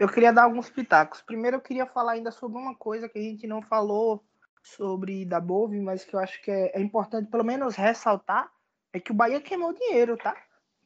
[0.00, 1.22] eu queria dar alguns pitacos.
[1.22, 4.24] Primeiro, eu queria falar ainda sobre uma coisa que a gente não falou
[4.62, 8.50] sobre da Bove, mas que eu acho que é, é importante pelo menos ressaltar,
[8.92, 10.36] é que o Bahia queimou dinheiro, tá?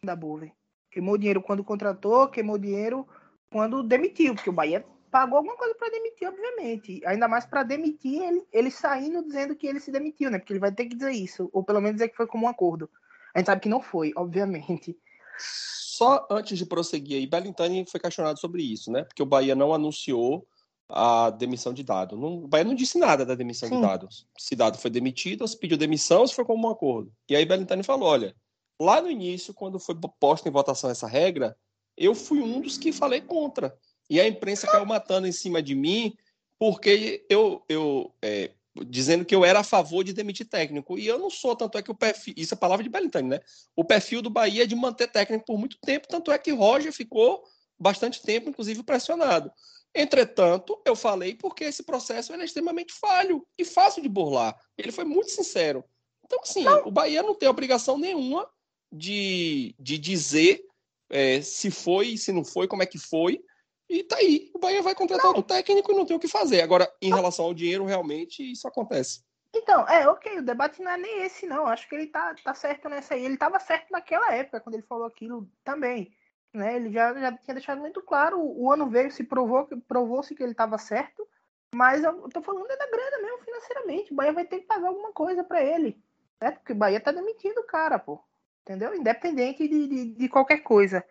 [0.03, 0.53] Da Bove.
[0.91, 3.07] Queimou dinheiro quando contratou, queimou dinheiro
[3.51, 7.01] quando demitiu, porque o Bahia pagou alguma coisa para demitir, obviamente.
[7.07, 10.39] Ainda mais para demitir ele, ele saindo dizendo que ele se demitiu, né?
[10.39, 12.49] Porque ele vai ter que dizer isso, ou pelo menos dizer que foi como um
[12.49, 12.91] acordo.
[13.35, 14.97] A gente sabe que não foi, obviamente.
[15.39, 19.05] Só antes de prosseguir aí, Bellintani foi questionado sobre isso, né?
[19.05, 20.47] Porque o Bahia não anunciou
[20.89, 22.17] a demissão de Dado.
[22.17, 23.77] Não, o Bahia não disse nada da demissão Sim.
[23.77, 24.09] de Dado.
[24.39, 27.13] Se Dado foi demitido, se pediu demissão, se foi como um acordo.
[27.29, 28.35] E aí Bellintani falou, olha,
[28.81, 31.57] lá no início, quando foi posta em votação essa regra,
[31.97, 33.77] eu fui um dos que falei contra.
[34.09, 36.17] E a imprensa caiu matando em cima de mim
[36.59, 38.51] porque eu, eu é,
[38.87, 40.99] dizendo que eu era a favor de demitir técnico.
[40.99, 42.35] E eu não sou, tanto é que o perfil.
[42.37, 43.41] Isso é palavra de Belintani, né?
[43.77, 46.93] O perfil do Bahia é de manter técnico por muito tempo, tanto é que Roger
[46.93, 47.45] ficou
[47.79, 49.53] bastante tempo, inclusive, pressionado.
[49.95, 54.57] Entretanto, eu falei porque esse processo é extremamente falho e fácil de burlar.
[54.77, 55.85] Ele foi muito sincero.
[56.25, 56.87] Então, assim, não.
[56.87, 58.49] o Bahia não tem obrigação nenhuma
[58.93, 60.65] de, de dizer
[61.11, 63.41] é, se foi, se não foi, como é que foi.
[63.89, 64.51] E tá aí.
[64.55, 65.37] O Bahia vai contratar não.
[65.37, 66.61] outro técnico e não tem o que fazer.
[66.61, 69.23] Agora, em relação ao dinheiro, realmente isso acontece.
[69.55, 71.67] Então, é, ok, o debate não é nem esse, não.
[71.67, 73.25] Acho que ele tá, tá certo nessa aí.
[73.25, 76.13] Ele estava certo naquela época, quando ele falou aquilo também.
[76.53, 76.77] Né?
[76.77, 78.39] Ele já, já tinha deixado muito claro.
[78.41, 81.27] O ano veio, se provou, provou-se que ele estava certo.
[81.75, 84.13] Mas eu tô falando é da grana mesmo, financeiramente.
[84.13, 86.03] O Bahia vai ter que pagar alguma coisa para ele.
[86.41, 86.51] Né?
[86.51, 88.21] Porque o Bahia tá demitindo o cara, pô.
[88.63, 88.95] Entendeu?
[88.95, 91.05] Independente de, de, de qualquer coisa.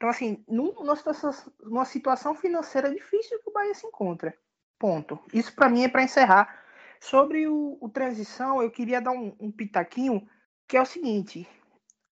[0.00, 1.30] Então, assim, numa situação,
[1.62, 4.34] numa situação financeira difícil que o Bahia se encontra.
[4.78, 5.20] Ponto.
[5.30, 6.58] Isso, para mim, é para encerrar.
[6.98, 10.26] Sobre o, o, transição, eu queria dar um, um pitaquinho,
[10.66, 11.46] que é o seguinte.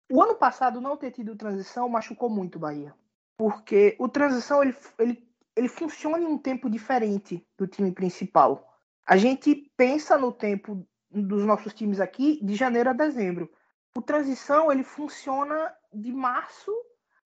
[0.09, 2.95] O ano passado, não ter tido transição machucou muito o Bahia.
[3.37, 8.79] Porque o transição, ele, ele, ele funciona em um tempo diferente do time principal.
[9.05, 13.51] A gente pensa no tempo dos nossos times aqui de janeiro a dezembro.
[13.97, 16.73] O transição, ele funciona de março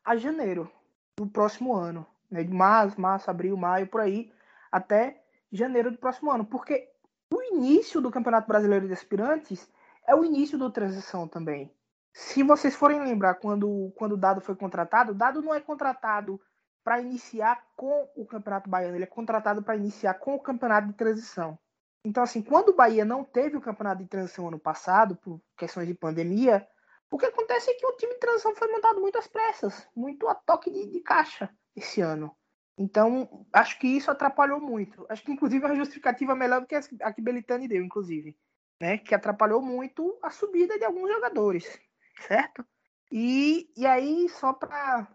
[0.07, 0.71] a janeiro
[1.17, 2.07] do próximo ano.
[2.31, 2.45] Né?
[2.45, 4.33] De março, março, abril, maio, por aí,
[4.71, 6.47] até janeiro do próximo ano.
[6.47, 6.89] Porque
[7.35, 9.69] o início do Campeonato Brasileiro de Aspirantes
[10.07, 11.75] é o início da transição também.
[12.13, 16.41] Se vocês forem lembrar, quando, quando o Dado foi contratado, o Dado não é contratado
[16.83, 20.95] para iniciar com o Campeonato Baiano, ele é contratado para iniciar com o Campeonato de
[20.95, 21.59] Transição.
[22.05, 25.89] Então, assim, quando o Bahia não teve o Campeonato de Transição ano passado, por questões
[25.89, 26.67] de pandemia,
[27.11, 30.29] o que acontece é que o time de transição foi montado muito às pressas, muito
[30.29, 32.37] a toque de, de caixa esse ano.
[32.79, 35.07] Então, acho que isso atrapalhou muito.
[35.09, 38.37] Acho que, inclusive, é uma justificativa melhor do que a que Belitani deu, inclusive.
[38.81, 38.99] Né?
[38.99, 41.81] Que atrapalhou muito a subida de alguns jogadores,
[42.29, 42.65] certo?
[43.11, 45.09] E, e aí, só para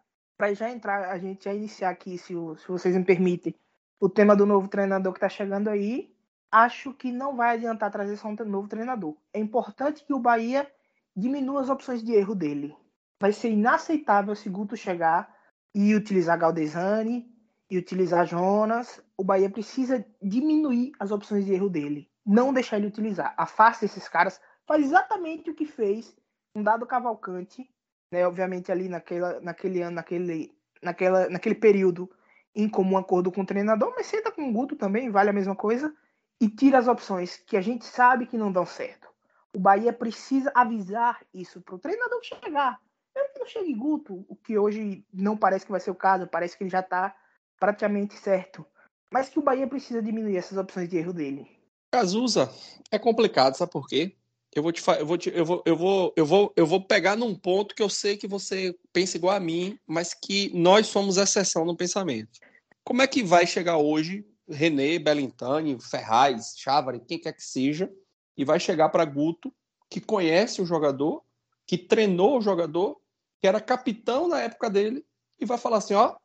[0.53, 3.55] já entrar, a gente já iniciar aqui, se, se vocês me permitem,
[3.99, 6.11] o tema do novo treinador que está chegando aí,
[6.49, 9.15] acho que não vai adiantar trazer só um novo treinador.
[9.31, 10.67] É importante que o Bahia
[11.15, 12.75] diminua as opções de erro dele.
[13.19, 15.33] Vai ser inaceitável se Guto chegar
[15.75, 17.29] e utilizar Galdesani
[17.69, 19.01] e utilizar Jonas.
[19.17, 22.09] O Bahia precisa diminuir as opções de erro dele.
[22.25, 23.33] Não deixar ele utilizar.
[23.37, 24.39] Afaste esses caras.
[24.67, 26.15] Faz exatamente o que fez
[26.55, 27.69] um dado Cavalcante
[28.11, 28.27] né?
[28.27, 32.09] Obviamente ali naquela, naquele ano, naquele, naquela, naquele período
[32.53, 35.55] em comum acordo com o treinador, mas senta com o Guto também, vale a mesma
[35.55, 35.93] coisa,
[36.39, 39.07] e tira as opções que a gente sabe que não dão certo.
[39.53, 42.79] O Bahia precisa avisar isso para o treinador chegar.
[43.15, 46.27] Mesmo que não chegue Guto, o que hoje não parece que vai ser o caso,
[46.27, 47.15] parece que ele já está
[47.59, 48.65] praticamente certo.
[49.11, 51.45] Mas que o Bahia precisa diminuir essas opções de erro dele.
[51.91, 52.49] Cazuza
[52.89, 54.15] é complicado, sabe por quê?
[54.53, 57.15] Eu vou te, eu vou te, eu vou, eu vou, eu vou, eu vou pegar
[57.15, 61.17] num ponto que eu sei que você pensa igual a mim, mas que nós somos
[61.17, 62.39] exceção no pensamento.
[62.83, 67.89] Como é que vai chegar hoje René, Bellintani, Ferraz, Chávari, quem quer que seja,
[68.37, 69.53] e vai chegar para Guto,
[69.89, 71.23] que conhece o jogador,
[71.65, 72.99] que treinou o jogador,
[73.39, 75.05] que era capitão na época dele,
[75.39, 76.15] e vai falar assim: ó,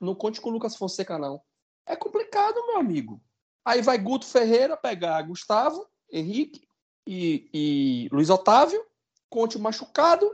[0.00, 1.40] não conte com o Lucas Fonseca, não.
[1.86, 3.20] É complicado, meu amigo.
[3.64, 6.66] Aí vai Guto Ferreira pegar Gustavo, Henrique
[7.06, 8.84] e, e Luiz Otávio,
[9.28, 10.30] Conte machucado,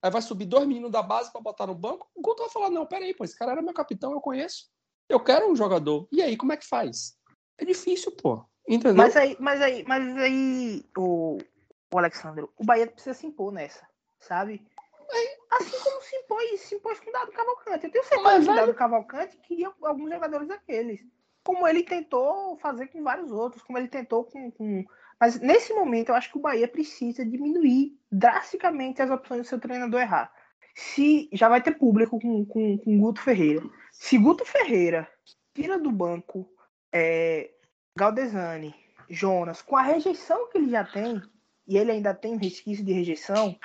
[0.00, 2.08] aí vai subir dois meninos da base para botar no banco.
[2.14, 4.68] O Guto vai falar: não, peraí, pô, esse cara era meu capitão, eu conheço.
[5.08, 6.08] Eu quero um jogador.
[6.12, 7.16] E aí, como é que faz?
[7.58, 8.44] É difícil, pô.
[8.68, 8.96] Entendeu?
[8.96, 11.38] Mas aí, mas aí, mas aí, o,
[11.92, 13.86] o Alexandre, o Bahia precisa se impor nessa,
[14.18, 14.66] sabe?
[15.50, 17.86] Assim como se impôs, se impôs com o Dado Cavalcante.
[17.86, 21.00] Eu tenho certeza que o Dado Cavalcante queria alguns jogadores daqueles.
[21.44, 24.84] Como ele tentou fazer com vários outros, como ele tentou com, com.
[25.18, 29.60] Mas nesse momento eu acho que o Bahia precisa diminuir drasticamente as opções do seu
[29.60, 30.32] treinador errar.
[30.74, 33.62] Se já vai ter público com, com, com Guto Ferreira.
[33.92, 35.08] Se Guto Ferreira
[35.54, 36.50] tira do banco
[36.92, 37.50] é,
[37.96, 38.74] Galdesani,
[39.08, 41.20] Jonas, com a rejeição que ele já tem,
[41.66, 43.56] e ele ainda tem um resquício de rejeição,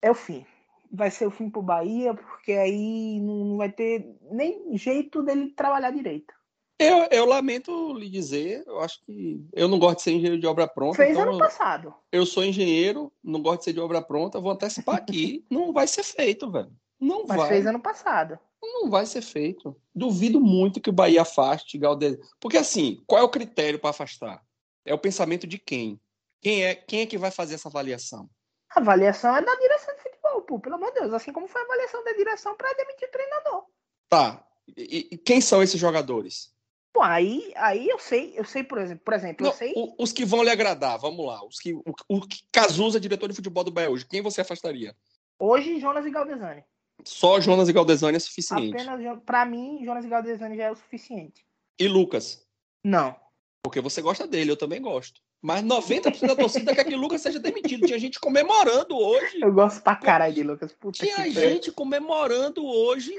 [0.00, 0.46] é o fim.
[0.90, 5.90] Vai ser o fim pro Bahia, porque aí não vai ter nem jeito dele trabalhar
[5.90, 6.32] direito.
[6.78, 10.46] Eu, eu lamento lhe dizer, eu acho que eu não gosto de ser engenheiro de
[10.46, 10.96] obra pronta.
[10.96, 11.94] Fez então ano eu, passado.
[12.12, 15.44] eu sou engenheiro, não gosto de ser de obra pronta, vou antecipar aqui.
[15.50, 16.72] não vai ser feito, velho.
[17.00, 17.48] Não Mas vai.
[17.48, 18.38] fez ano passado.
[18.62, 19.76] Não vai ser feito.
[19.94, 22.22] Duvido muito que o Bahia afaste Galdesani.
[22.40, 24.42] Porque assim, qual é o critério para afastar?
[24.84, 26.00] É o pensamento de quem?
[26.40, 28.28] Quem é, quem é que vai fazer essa avaliação?
[28.70, 31.12] A avaliação é da direção de futebol, pô, pelo amor de Deus.
[31.12, 33.64] Assim como foi a avaliação da direção para demitir o treinador.
[34.08, 34.44] Tá.
[34.76, 36.52] E, e quem são esses jogadores?
[36.92, 39.72] Pô, aí, aí eu sei, eu sei, por exemplo, por exemplo, Não, eu sei.
[39.76, 41.44] o- os que vão lhe agradar, vamos lá.
[41.44, 44.94] Os que, o, o que Cazuza, diretor de futebol do Bahia hoje, quem você afastaria?
[45.38, 46.64] Hoje, Jonas e Galdesani.
[47.04, 48.74] Só Jonas e Galdesani é suficiente.
[48.74, 51.46] Apenas, para mim, Jonas e Galdesani já é o suficiente.
[51.78, 52.46] E Lucas?
[52.84, 53.16] Não.
[53.62, 55.20] Porque você gosta dele, eu também gosto.
[55.40, 57.86] Mas 90% da torcida quer que Lucas seja demitido.
[57.86, 59.40] Tinha gente comemorando hoje.
[59.40, 60.72] Eu gosto pra caralho de Lucas.
[60.72, 63.14] Puta Tinha que gente comemorando hoje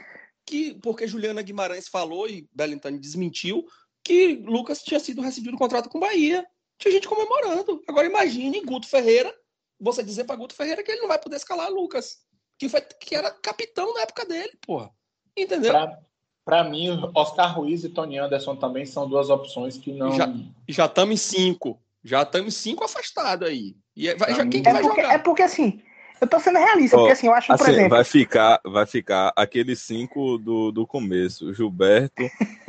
[0.45, 3.65] que, porque Juliana Guimarães falou e Bellintani desmentiu,
[4.03, 6.45] que Lucas tinha sido rescindido o contrato com o Bahia.
[6.77, 7.81] Tinha gente comemorando.
[7.87, 9.33] Agora imagine Guto Ferreira,
[9.79, 12.17] você dizer para Guto Ferreira que ele não vai poder escalar Lucas,
[12.59, 14.91] que, foi, que era capitão na época dele, porra.
[15.35, 15.71] Entendeu?
[15.71, 15.99] Pra,
[16.45, 20.11] pra mim, Oscar Ruiz e Tony Anderson também são duas opções que não.
[20.11, 20.31] Já-
[20.67, 21.81] Já estamos em cinco.
[22.03, 23.75] Já estamos em cinco afastados aí.
[23.95, 25.13] E é- vai, já, quem que É vai porque, jogar?
[25.13, 25.81] é porque assim,
[26.21, 28.85] eu tô sendo realista, Ó, porque assim, eu acho, por Assim, exemplo, vai ficar, vai
[28.85, 32.23] ficar aqueles cinco do, do começo: Gilberto,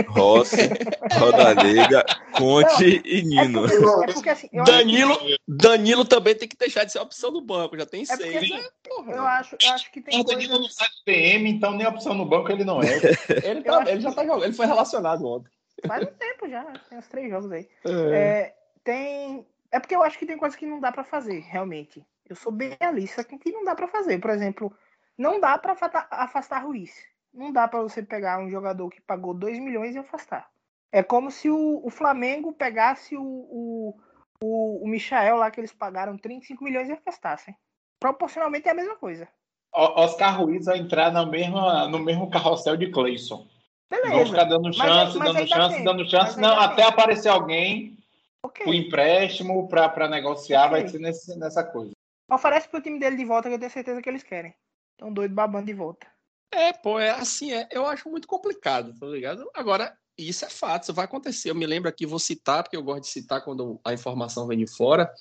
[0.08, 0.56] Rossi,
[1.18, 2.04] Rodallega,
[2.36, 3.62] Conte e é Nino.
[3.68, 7.32] porque, é porque assim, eu acho, Danilo, Danilo também tem que deixar de ser opção
[7.32, 7.76] do banco.
[7.78, 8.36] Já tem É porque, seis.
[8.52, 8.68] assim, né?
[8.88, 10.66] Porra, eu acho, eu acho que tem O Danilo coisas.
[10.66, 12.86] não sai do PM, então nem opção no banco ele não é.
[13.44, 14.44] Ele, tá- ele já tá jogando.
[14.44, 15.50] Ele foi relacionado ontem.
[15.86, 17.68] Faz um tempo já, tem uns três jogos aí.
[18.12, 19.46] É, tem.
[19.72, 22.04] É porque eu acho que tem coisas que não dá pra fazer, realmente.
[22.30, 24.20] Eu sou bem realista o que não dá pra fazer.
[24.20, 24.72] Por exemplo,
[25.18, 25.76] não dá pra
[26.12, 26.92] afastar, Ruiz.
[27.34, 30.48] Não dá pra você pegar um jogador que pagou 2 milhões e afastar.
[30.92, 34.00] É como se o, o Flamengo pegasse o, o,
[34.42, 37.54] o, o Michael lá que eles pagaram 35 milhões e afastassem.
[37.98, 39.28] Proporcionalmente é a mesma coisa.
[39.72, 43.46] Oscar Ruiz vai entrar na mesma, no mesmo carrossel de Cleison.
[43.90, 44.26] Vão Beleza.
[44.30, 46.64] ficar dando Mas- chance, mas dando ainda chance, dando Mas chance, ainda não, tem.
[46.64, 47.96] até aparecer alguém
[48.44, 48.66] Ok.
[48.66, 50.70] o empréstimo para negociar, Ok.
[50.80, 51.92] vai ser nesse, nessa coisa.
[52.30, 54.54] Oferece pro time dele de volta que eu tenho certeza que eles querem.
[54.92, 56.06] Estão doido babando de volta.
[56.52, 59.48] É, pô, é assim, é, eu acho muito complicado, tá ligado?
[59.54, 61.50] Agora, isso é fato, isso vai acontecer.
[61.50, 64.58] Eu me lembro aqui, vou citar, porque eu gosto de citar quando a informação vem
[64.58, 65.12] de fora.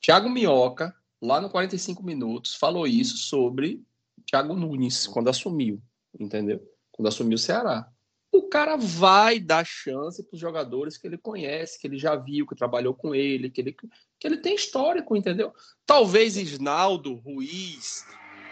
[0.00, 3.82] Thiago Minhoca, lá no 45 Minutos, falou isso sobre
[4.26, 5.80] Thiago Nunes, quando assumiu,
[6.18, 6.60] entendeu?
[6.90, 7.88] Quando assumiu o Ceará.
[8.32, 12.46] O cara vai dar chance para os jogadores que ele conhece, que ele já viu,
[12.46, 15.52] que trabalhou com ele, que ele, que ele tem histórico, entendeu?
[15.84, 18.06] Talvez Isnaldo, Ruiz,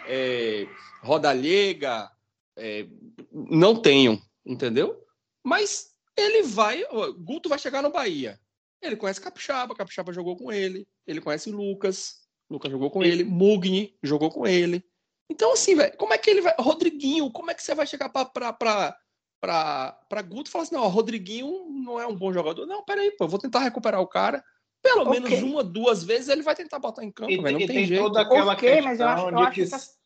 [0.07, 0.67] é,
[1.01, 2.11] Rodallega,
[2.55, 2.87] é,
[3.31, 5.03] não tenham, entendeu?
[5.43, 6.83] Mas ele vai.
[7.17, 8.39] Guto vai chegar no Bahia.
[8.81, 10.87] Ele conhece Capixaba, Capixaba jogou com ele.
[11.05, 13.23] Ele conhece Lucas, Lucas jogou com ele.
[13.23, 14.83] Mugni jogou com ele.
[15.29, 16.53] Então, assim, velho, como é que ele vai.
[16.59, 18.95] Rodriguinho, como é que você vai chegar pra,
[19.41, 22.65] pra, pra, pra, pra Guto e falar assim: não, Rodriguinho não é um bom jogador?
[22.65, 24.43] Não, peraí, pô, eu vou tentar recuperar o cara.
[24.81, 25.19] Pelo Ok.
[25.19, 27.53] menos uma, duas vezes ele vai tentar botar em campo, E, velho.
[27.57, 28.03] Não e tem, tem jeito.
[28.03, 29.67] toda aquela Ok, mas eu acho- eu acho que.
[29.67, 29.99] que as-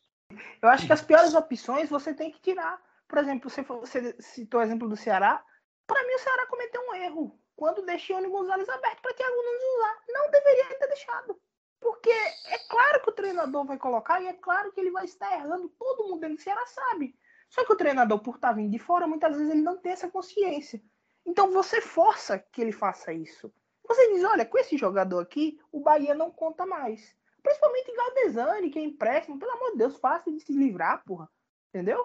[0.60, 2.78] Eu acho que as piores opções você tem que tirar.
[3.08, 5.42] Por exemplo, você, você citou o exemplo do Ceará.
[5.86, 9.62] Para mim, o Ceará cometeu um erro quando deixou o Gonzalez aberto para Thiago Nunes
[9.76, 9.96] usar.
[10.08, 11.38] Não deveria ter deixado.
[11.80, 15.32] Porque é claro que o treinador vai colocar e é claro que ele vai estar
[15.32, 15.68] errando.
[15.78, 17.14] Todo mundo dentro do Ceará sabe.
[17.48, 20.10] Só que o treinador, por estar vindo de fora, muitas vezes ele não tem essa
[20.10, 20.82] consciência.
[21.24, 23.52] Então você força que ele faça isso.
[23.88, 27.14] Você diz, olha, com esse jogador aqui, o Bahia não conta mais.
[27.42, 31.30] Principalmente Galdesani, que é empréstimo, pelo amor de Deus, fácil de se livrar, porra.
[31.68, 32.04] Entendeu?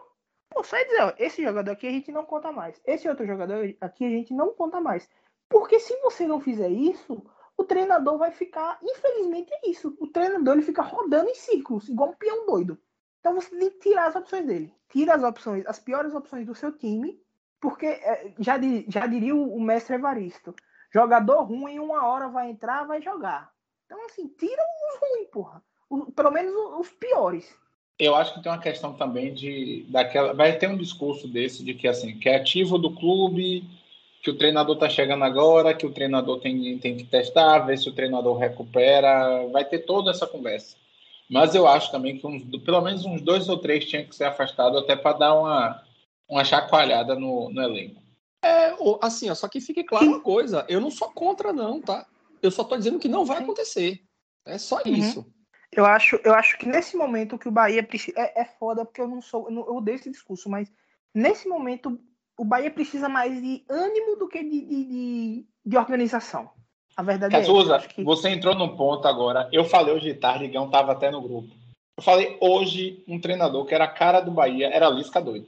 [0.49, 2.79] Pô, só dizer, ó, esse jogador aqui a gente não conta mais.
[2.85, 5.09] Esse outro jogador aqui a gente não conta mais.
[5.49, 7.25] Porque se você não fizer isso,
[7.57, 8.79] o treinador vai ficar.
[8.83, 9.95] Infelizmente é isso.
[9.99, 12.77] O treinador ele fica rodando em círculos, igual um peão doido.
[13.21, 14.73] Então você tem que tirar as opções dele.
[14.89, 17.17] Tira as opções, as piores opções do seu time,
[17.61, 20.53] porque é, já, já diria o, mestre Evaristo.
[20.93, 23.49] Jogador ruim, uma hora vai entrar, vai jogar.
[23.85, 24.61] Então, assim, tira
[24.91, 25.63] os ruins, porra.
[26.15, 27.55] Pelo menos o- os piores.
[27.99, 30.33] Eu acho que tem uma questão também de daquela.
[30.33, 33.63] Vai ter um discurso desse de que assim, que é ativo do clube,
[34.23, 37.87] que o treinador tá chegando agora, que o treinador tem, tem que testar, ver se
[37.87, 39.47] o treinador recupera.
[39.49, 40.75] Vai ter toda essa conversa.
[41.31, 44.25] Mas eu acho também que uns, pelo menos uns dois ou três tinham que ser
[44.25, 45.81] afastados até para dar uma,
[46.27, 48.01] uma chacoalhada no, no elenco.
[48.43, 52.05] É, assim, ó, só que fique claro uma coisa: eu não sou contra, não, tá?
[52.41, 53.43] Eu só tô dizendo que não vai Sim.
[53.43, 54.03] acontecer.
[54.45, 54.93] É só Uhum.
[54.95, 55.25] isso.
[55.71, 58.19] Eu acho, eu acho que nesse momento o que o Bahia precisa.
[58.19, 59.45] É, é foda, porque eu não sou.
[59.45, 60.69] Eu, não- eu odeio esse discurso, mas
[61.15, 61.97] nesse momento
[62.37, 66.51] o Bahia precisa mais de ânimo do que de, de, de, de organização.
[66.95, 67.47] A verdade é essa.
[67.47, 69.49] Cazuza, acho que você entrou num ponto agora.
[69.51, 71.49] Eu falei hoje de tarde, Gão tava até no grupo.
[71.97, 75.47] Eu falei hoje um treinador que era a cara do Bahia, era Lisca doido.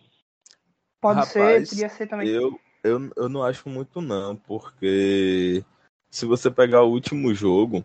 [1.01, 2.27] pode ser, Rapaz, podia ser também.
[2.29, 5.63] Eu, eu, eu não acho muito não, porque
[6.09, 7.83] se você pegar o último jogo,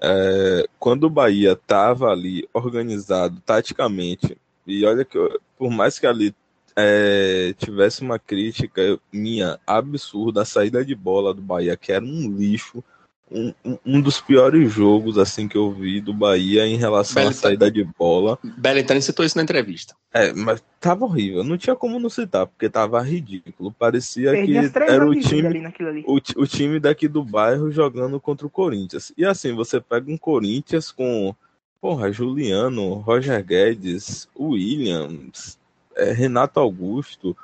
[0.00, 4.36] é, quando o Bahia estava ali organizado taticamente,
[4.66, 6.34] e olha que eu- por mais que ali
[6.76, 12.30] é, tivesse uma crítica minha absurda, a saída de bola do Bahia, que era um
[12.36, 12.84] lixo,
[13.28, 13.52] um,
[13.84, 17.42] um- dos piores jogos assim que eu vi do Bahia em relação à Belitani.
[17.42, 18.38] saída de bola.
[18.44, 19.96] Belintani citou isso na entrevista.
[20.14, 21.42] É, mas tava horrível.
[21.42, 23.72] Não tinha como não citar, porque tava ridículo.
[23.72, 26.04] Parecia Perdi que era o time, ali ali.
[26.06, 29.12] o, o time daqui do bairro jogando contra o Corinthians.
[29.18, 31.34] E assim, você pega um Corinthians com,
[31.80, 35.58] porra, Juliano, Roger Guedes, Williams,
[35.96, 37.36] é, Renato Augusto,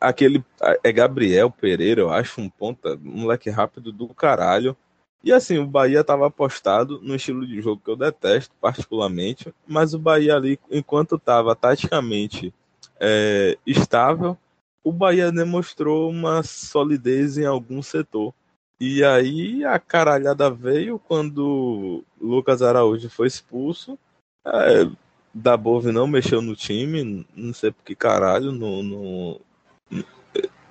[0.00, 0.44] aquele
[0.82, 4.76] é Gabriel Pereira, eu acho, um ponta, um moleque rápido do caralho.
[5.22, 9.94] E assim, o Bahia tava apostado no estilo de jogo que eu detesto particularmente, mas
[9.94, 12.52] o Bahia ali, enquanto tava taticamente
[13.00, 14.36] é, estável,
[14.82, 18.34] o Bahia demonstrou uma solidez em algum setor.
[18.78, 23.98] E aí a caralhada veio quando Lucas Araújo foi expulso.
[24.46, 24.84] É,
[25.34, 29.40] Dabove não mexeu no time, não sei por que caralho, no, no-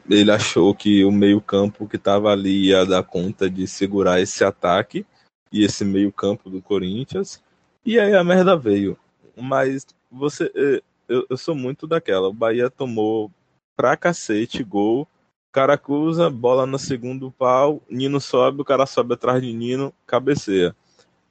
[0.10, 5.06] ele achou que o meio-campo que estava ali ia dar conta de segurar esse ataque
[5.52, 7.42] e esse meio-campo do Corinthians.
[7.86, 8.98] E aí a merda veio.
[9.36, 12.28] Mas você, eh, eu, eu sou muito daquela.
[12.28, 13.32] O Bahia tomou
[13.76, 15.04] pra cacete gol.
[15.04, 15.08] O
[15.54, 20.76] cara cruza, bola no segundo pau, Nino sobe, o cara sobe atrás de Nino, cabeceia.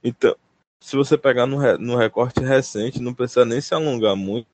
[0.02, 0.34] Então,
[0.82, 4.48] se você pegar no, re- no recorte recente, não precisa nem se alongar muito,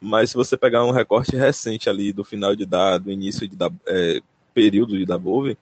[0.00, 3.54] mas se você pegar um recorte recente ali do final de dar, do início de
[3.54, 4.20] dar, é,
[4.54, 5.58] período de Dabove,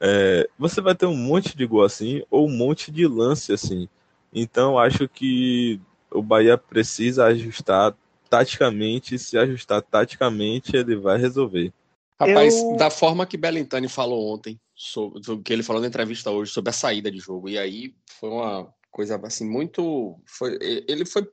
[0.00, 3.88] é, você vai ter um monte de gol assim, ou um monte de lance assim.
[4.32, 5.78] Então, acho que
[6.10, 7.94] o Bahia precisa ajustar
[8.30, 11.72] taticamente, se ajustar taticamente, ele vai resolver.
[12.18, 15.88] Rapaz, Eu- da forma que Belintani falou ontem, sobre, sobre o que ele falou na
[15.88, 20.20] entrevista hoje, sobre a saída de jogo, e aí foi uma coisa assim muito.
[20.24, 21.28] Foi, ele foi.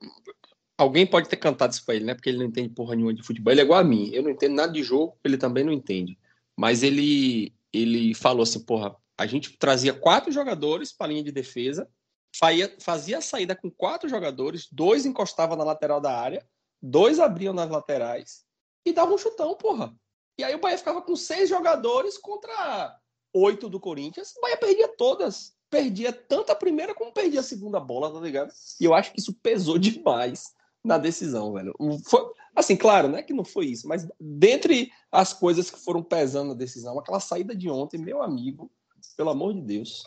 [0.76, 2.14] Alguém pode ter cantado isso pra ele, né?
[2.14, 3.52] Porque ele não entende porra nenhuma de futebol.
[3.52, 4.10] Ele é igual a mim.
[4.12, 6.18] Eu não entendo nada de jogo, ele também não entende.
[6.56, 11.30] Mas ele, ele falou assim: porra, a gente trazia quatro jogadores para a linha de
[11.30, 11.88] defesa,
[12.34, 16.44] faia- fazia a saída com quatro jogadores, dois encostavam na lateral da área,
[16.82, 18.44] dois abriam nas laterais
[18.84, 19.94] e dava um chutão, porra.
[20.38, 22.96] E aí o Bahia ficava com seis jogadores contra
[23.34, 24.34] oito do Corinthians.
[24.38, 25.54] O Bahia perdia todas.
[25.70, 28.52] Perdia tanto a primeira como perdia a segunda bola, tá ligado?
[28.80, 30.52] E eu acho que isso pesou demais
[30.84, 31.74] na decisão, velho.
[32.04, 36.48] Foi- assim, claro, né, que não foi isso, mas dentre as coisas que foram pesando
[36.48, 38.70] na decisão, aquela saída de ontem, meu amigo,
[39.16, 40.04] pelo amor de Deus.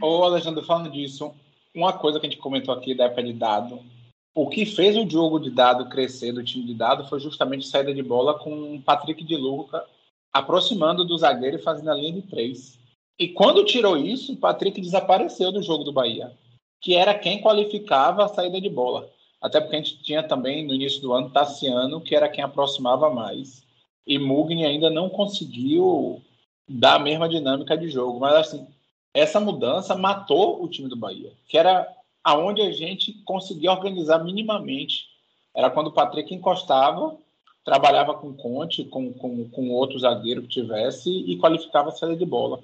[0.00, 1.32] Ô, Alexandre, falando disso,
[1.74, 3.80] uma coisa que a gente comentou aqui da época de dado,
[4.34, 7.94] o que fez o jogo de dado crescer do time de dado foi justamente saída
[7.94, 9.84] de bola com o Patrick de Luca
[10.32, 12.78] aproximando do zagueiro e fazendo a linha de três.
[13.18, 16.32] E quando tirou isso, o Patrick desapareceu do jogo do Bahia,
[16.80, 19.08] que era quem qualificava a saída de bola.
[19.40, 23.08] Até porque a gente tinha também no início do ano Tassiano, que era quem aproximava
[23.10, 23.62] mais.
[24.06, 26.20] E Mugni ainda não conseguiu
[26.68, 28.20] dar a mesma dinâmica de jogo.
[28.20, 28.66] Mas assim,
[29.14, 31.88] essa mudança matou o time do Bahia, que era
[32.22, 35.06] aonde a gente conseguia organizar minimamente.
[35.54, 37.16] Era quando o Patrick encostava,
[37.64, 42.26] trabalhava com Conte, com, com, com outro zagueiro que tivesse e qualificava a saída de
[42.26, 42.60] bola,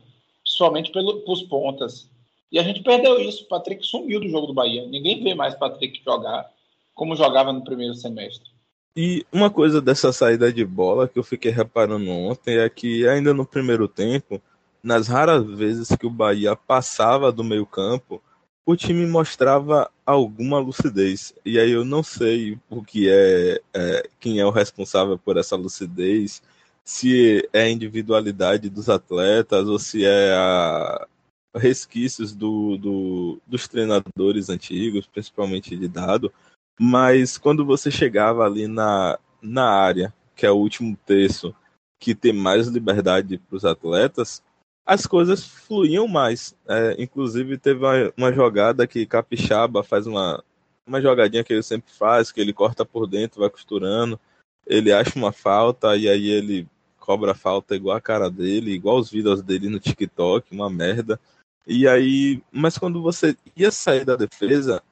[0.56, 2.10] somente pelos pontas.
[2.50, 3.44] E a gente perdeu isso.
[3.44, 4.86] O Patrick sumiu do jogo do Bahia.
[4.86, 6.50] Ninguém vê mais Patrick jogar
[6.94, 8.50] como jogava no primeiro semestre.
[8.94, 13.32] E uma coisa dessa saída de bola que eu fiquei reparando ontem é que ainda
[13.32, 14.40] no primeiro tempo,
[14.82, 18.22] nas raras vezes que o Bahia passava do meio campo,
[18.66, 21.34] o time mostrava alguma lucidez.
[21.44, 25.56] E aí eu não sei o que é, é quem é o responsável por essa
[25.56, 26.42] lucidez,
[26.84, 31.06] se é a individualidade dos atletas ou se é a
[31.54, 36.32] resquícios do, do, dos treinadores antigos, principalmente de dado,
[36.80, 41.54] mas quando você chegava ali na, na área, que é o último terço,
[42.00, 44.42] que tem mais liberdade para os atletas,
[44.84, 46.56] as coisas fluíam mais.
[46.66, 50.42] É, inclusive, teve uma, uma, jogada que Capixaba faz uma,
[50.86, 54.18] uma jogadinha que ele sempre faz, que ele corta por dentro, vai costurando,
[54.66, 59.10] ele acha uma falta e aí ele cobra falta igual a cara dele, igual os
[59.10, 61.18] vídeos dele no TikTok, uma merda.
[61.66, 64.82] E aí, mas quando você ia sair da defesa,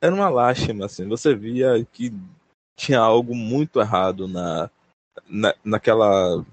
[0.00, 1.06] era uma lástima, assim.
[1.08, 2.12] Você via que
[2.76, 4.70] tinha algo muito errado na,
[5.28, 6.44] na, naquela,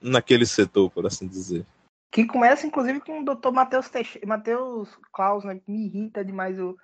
[0.00, 1.64] naquele setor, por assim dizer.
[2.10, 3.88] Que começa, inclusive, com o doutor Matheus
[4.26, 5.60] Matheus Klaus, né?
[5.66, 6.76] Me irrita demais o,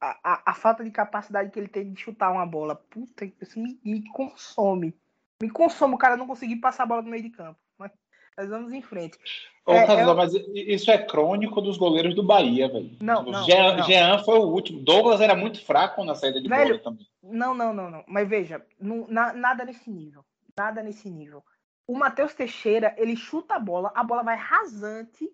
[0.00, 2.74] a, a, a, falta de capacidade que ele tem de chutar uma bola.
[2.74, 4.94] Puta, isso me, me consome.
[5.42, 7.58] Me consome o cara não conseguir passar a bola no meio de campo.
[7.78, 9.18] Mas, vamos em frente.
[9.66, 10.14] Ô, é, Casal, é...
[10.14, 12.96] mas isso é crônico dos goleiros do Bahia, velho.
[13.00, 13.84] Não, não, Jean, não.
[13.84, 14.80] Jean foi o último.
[14.80, 17.06] Douglas era muito fraco na saída de velho, bola também.
[17.22, 18.04] Não, não, não, não.
[18.06, 20.24] Mas veja, não, na, nada nesse nível.
[20.56, 21.44] Nada nesse nível.
[21.86, 25.28] O Matheus Teixeira, ele chuta a bola, a bola vai rasante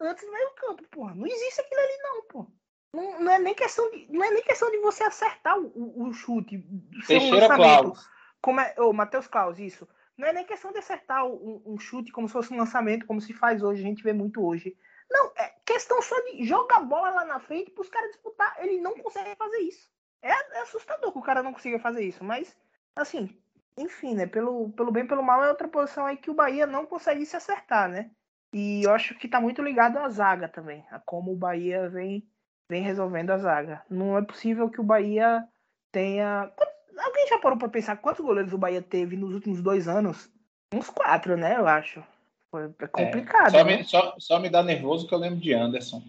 [0.00, 1.14] antes do meio campo, porra.
[1.14, 2.46] Não existe aquilo ali, não, pô.
[2.92, 6.08] Não, não, é nem questão de, não é nem questão de você acertar o, o,
[6.08, 6.64] o chute.
[7.06, 8.08] Teixeira um Klaus.
[8.42, 9.88] Como é, ô, Matheus Klaus, isso.
[10.16, 13.20] Não é nem questão de acertar um, um, chute como se fosse um lançamento, como
[13.20, 14.76] se faz hoje, a gente vê muito hoje.
[15.10, 18.54] Não, é questão só de jogar a bola lá na frente para os caras disputar.
[18.58, 19.88] Ele não consegue fazer isso.
[20.22, 22.54] É, é, assustador que o cara não consiga fazer isso, mas,
[22.94, 23.34] assim,
[23.76, 24.26] enfim, né?
[24.26, 27.36] Pelo, pelo bem pelo mal é outra posição aí que o Bahia não consegue se
[27.36, 28.10] acertar, né?
[28.52, 32.28] E eu acho que tá muito ligado à zaga também, a como o Bahia vem,
[32.70, 33.82] vem resolvendo a zaga.
[33.90, 35.44] Não é possível que o Bahia
[35.90, 36.50] tenha.
[36.96, 40.30] Alguém já parou para pensar quantos goleiros o Bahia teve nos últimos dois anos?
[40.72, 41.56] Uns quatro, né?
[41.58, 42.02] Eu acho.
[42.48, 43.48] Foi é complicado.
[43.48, 43.76] É, só, né?
[43.76, 46.00] me, só, só, me dá nervoso que eu lembro de Anderson.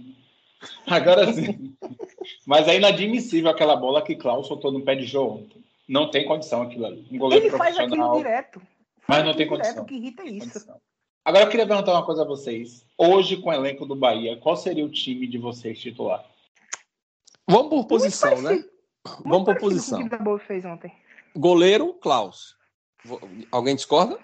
[0.86, 1.76] Agora sim.
[2.45, 5.47] Mas é inadmissível aquela bola que Klaus soltou no pé de João.
[5.89, 7.07] Não tem condição aquilo ali.
[7.12, 8.59] Um goleiro Ele faz aquilo direto.
[9.01, 9.84] Faz mas não tem condição.
[9.84, 10.47] que irrita isso.
[10.47, 10.80] Condição.
[11.26, 12.86] Agora eu queria perguntar uma coisa a vocês.
[12.97, 16.30] Hoje, com o elenco do Bahia, qual seria o time de vocês titular?
[17.51, 18.63] Vamos por posição, né?
[19.25, 19.99] Vamos por posição.
[20.47, 20.91] fez ontem.
[21.35, 22.55] Goleiro, Klaus.
[23.51, 24.17] Alguém discorda?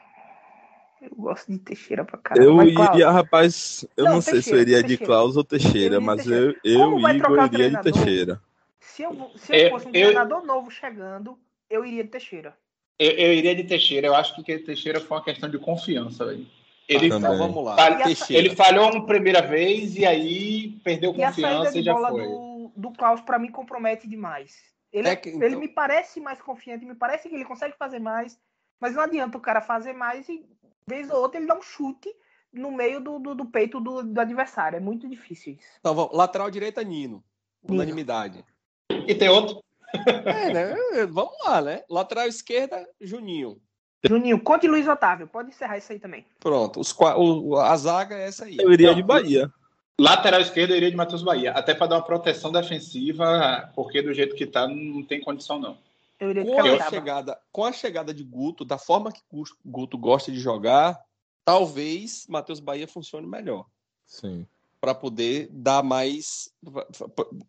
[1.02, 2.46] Eu gosto de Teixeira pra caramba.
[2.46, 6.26] Eu iria, rapaz, eu não, não sei se eu iria de Klaus ou Teixeira, mas
[6.26, 8.42] eu, eu Igor, iria de Teixeira.
[8.80, 11.38] Se eu, se eu, eu fosse um eu, treinador novo chegando,
[11.70, 12.56] eu iria de Teixeira.
[12.98, 14.08] Eu, eu, iria de Teixeira.
[14.08, 16.48] Eu acho que Teixeira foi uma questão de confiança, velho.
[16.88, 17.76] Ele, ah, então, vamos lá.
[18.30, 22.24] ele falhou uma primeira vez e aí perdeu confiança e, e já foi.
[22.24, 22.47] Do,
[22.78, 24.56] do Klaus, para mim, compromete demais.
[24.94, 25.44] Ele, é que, então...
[25.44, 28.40] ele me parece mais confiante, me parece que ele consegue fazer mais,
[28.80, 30.46] mas não adianta o cara fazer mais e,
[30.88, 32.10] vez ou outra, ele dá um chute
[32.54, 34.78] no meio do, do, do peito do, do, adversário.
[34.78, 35.68] É muito difícil isso.
[35.80, 36.16] Então, vamos.
[36.16, 37.24] lateral direita, Nino.
[37.68, 38.46] Unanimidade.
[38.90, 39.62] E tem outro?
[40.26, 40.76] É, né?
[41.10, 41.84] Vamos lá, né?
[41.90, 43.60] Lateral esquerda, Juninho.
[44.06, 45.28] Juninho, Conte Luiz Otávio.
[45.28, 46.26] Pode encerrar isso aí também.
[46.40, 46.80] Pronto.
[46.80, 48.58] Os, o, a zaga é essa aí.
[48.60, 49.52] Eu iria de Bahia.
[50.00, 54.14] Lateral esquerdo eu iria de Matheus Bahia, até para dar uma proteção defensiva, porque do
[54.14, 55.78] jeito que tá não tem condição não.
[56.20, 59.22] Eu iria de com, a chegada, com a chegada de Guto, da forma que
[59.66, 61.00] Guto gosta de jogar,
[61.44, 63.66] talvez Matheus Bahia funcione melhor.
[64.06, 64.46] Sim.
[64.80, 66.52] Para poder dar mais.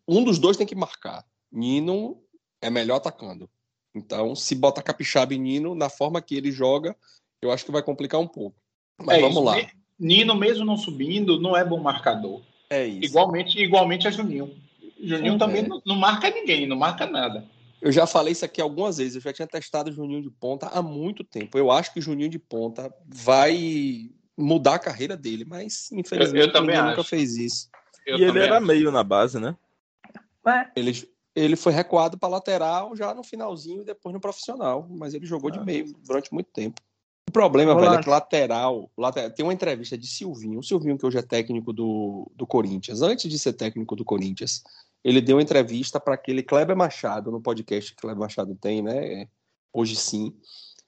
[0.07, 1.25] Um dos dois tem que marcar.
[1.53, 2.23] Nino
[2.61, 3.49] é melhor atacando.
[3.95, 6.97] Então, se bota Capixaba e Nino na forma que ele joga,
[7.43, 8.57] eu acho que vai complicar um pouco.
[8.99, 9.45] Mas é vamos isso.
[9.45, 9.57] lá.
[9.99, 12.41] Nino, mesmo não subindo, não é bom marcador.
[12.71, 13.05] É isso.
[13.05, 14.55] Igualmente, igualmente a Juninho.
[15.01, 15.69] Juninho Sim, também é.
[15.69, 17.45] não, não, marca ninguém, não marca nada.
[17.81, 19.15] Eu já falei isso aqui algumas vezes.
[19.17, 21.57] Eu já tinha testado o Juninho de Ponta há muito tempo.
[21.57, 26.47] Eu acho que o Juninho de Ponta vai mudar a carreira dele, mas infelizmente Eu-
[26.47, 27.69] eu também nunca fez isso.
[28.07, 28.67] Eu e ele era acho.
[28.67, 29.57] meio na base, né?
[30.47, 30.93] É, Ele,
[31.35, 35.51] ele foi recuado para lateral já no finalzinho e depois no profissional, mas ele jogou
[35.51, 35.65] de Ah.
[35.65, 36.81] meio durante muito tempo.
[37.29, 37.91] O problema, Volante.
[37.91, 39.31] velho, é que lateral, lateral.
[39.31, 43.03] Tem uma entrevista de Silvinho, o Silvinho, que hoje é técnico do, do Corinthians.
[43.03, 44.63] Antes de ser técnico do Corinthians,
[45.05, 49.29] ele deu uma entrevista para aquele Kleber Machado, no podcast que Kleber Machado tem, né?
[49.73, 50.35] Hoje sim.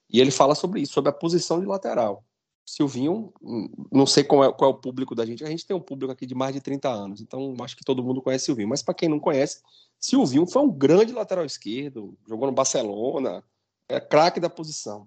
[0.08, 2.24] E ele fala sobre isso, sobre a posição de lateral.
[2.64, 5.44] Silvinho, hum, não sei qual é, qual é o público da gente.
[5.44, 8.02] A gente tem um público aqui de mais de 30 anos, então acho que todo
[8.02, 8.68] mundo conhece Silvinho.
[8.68, 9.60] Mas para quem não conhece,
[9.98, 13.44] Silvinho foi um grande lateral esquerdo, jogou no Barcelona,
[13.88, 15.06] é craque da posição.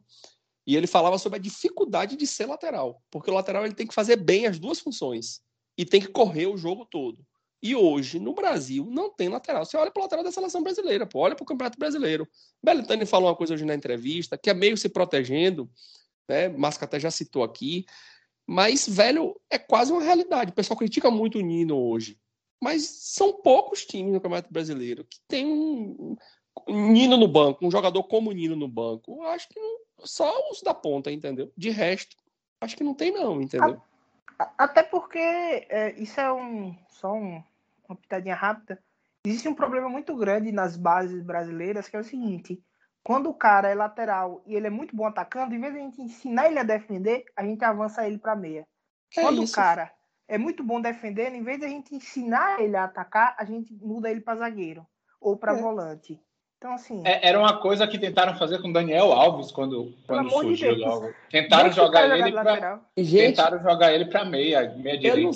[0.65, 3.93] E ele falava sobre a dificuldade de ser lateral, porque o lateral ele tem que
[3.93, 5.41] fazer bem as duas funções
[5.77, 7.25] e tem que correr o jogo todo.
[7.61, 9.65] E hoje, no Brasil, não tem lateral.
[9.65, 12.27] Você olha para o lateral da seleção brasileira, pô, olha para o Campeonato Brasileiro.
[12.61, 15.69] Belitani falou uma coisa hoje na entrevista, que é meio se protegendo,
[16.27, 16.49] né?
[16.49, 17.85] Masca até já citou aqui.
[18.45, 20.51] Mas, velho, é quase uma realidade.
[20.51, 22.19] O pessoal critica muito o Nino hoje.
[22.61, 26.17] Mas são poucos times no Campeonato Brasileiro que tem um
[26.67, 29.23] Nino no banco, um jogador como o Nino no banco.
[29.23, 31.51] Eu acho que não- só os da ponta, entendeu?
[31.55, 32.15] De resto,
[32.61, 33.81] acho que não tem, não, entendeu?
[34.57, 37.41] até porque é, isso é um só um-
[37.87, 38.81] uma pitadinha rápida.
[39.25, 42.61] Existe um problema muito grande nas bases brasileiras que é o seguinte:
[43.03, 45.83] quando o cara é lateral e ele é muito bom atacando, em vez de a
[45.83, 48.67] gente ensinar ele a defender, a gente avança ele para meia.
[49.15, 49.53] É Quando isso.
[49.53, 49.93] o cara
[50.27, 53.73] é muito bom defendendo, em vez de a gente ensinar ele a atacar, a gente
[53.75, 54.85] muda ele para zagueiro
[55.21, 55.61] ou para É.
[55.61, 56.19] volante.
[56.63, 60.29] Então, assim, É, era uma coisa que tentaram fazer com o Daniel Alves quando, quando
[60.29, 60.87] de surgiu Deus.
[60.87, 61.13] logo.
[61.29, 62.81] Tentaram deixa jogar ele de pra.
[62.95, 65.21] Gente, tentaram jogar ele para meia, meia eu direita.
[65.23, 65.31] não,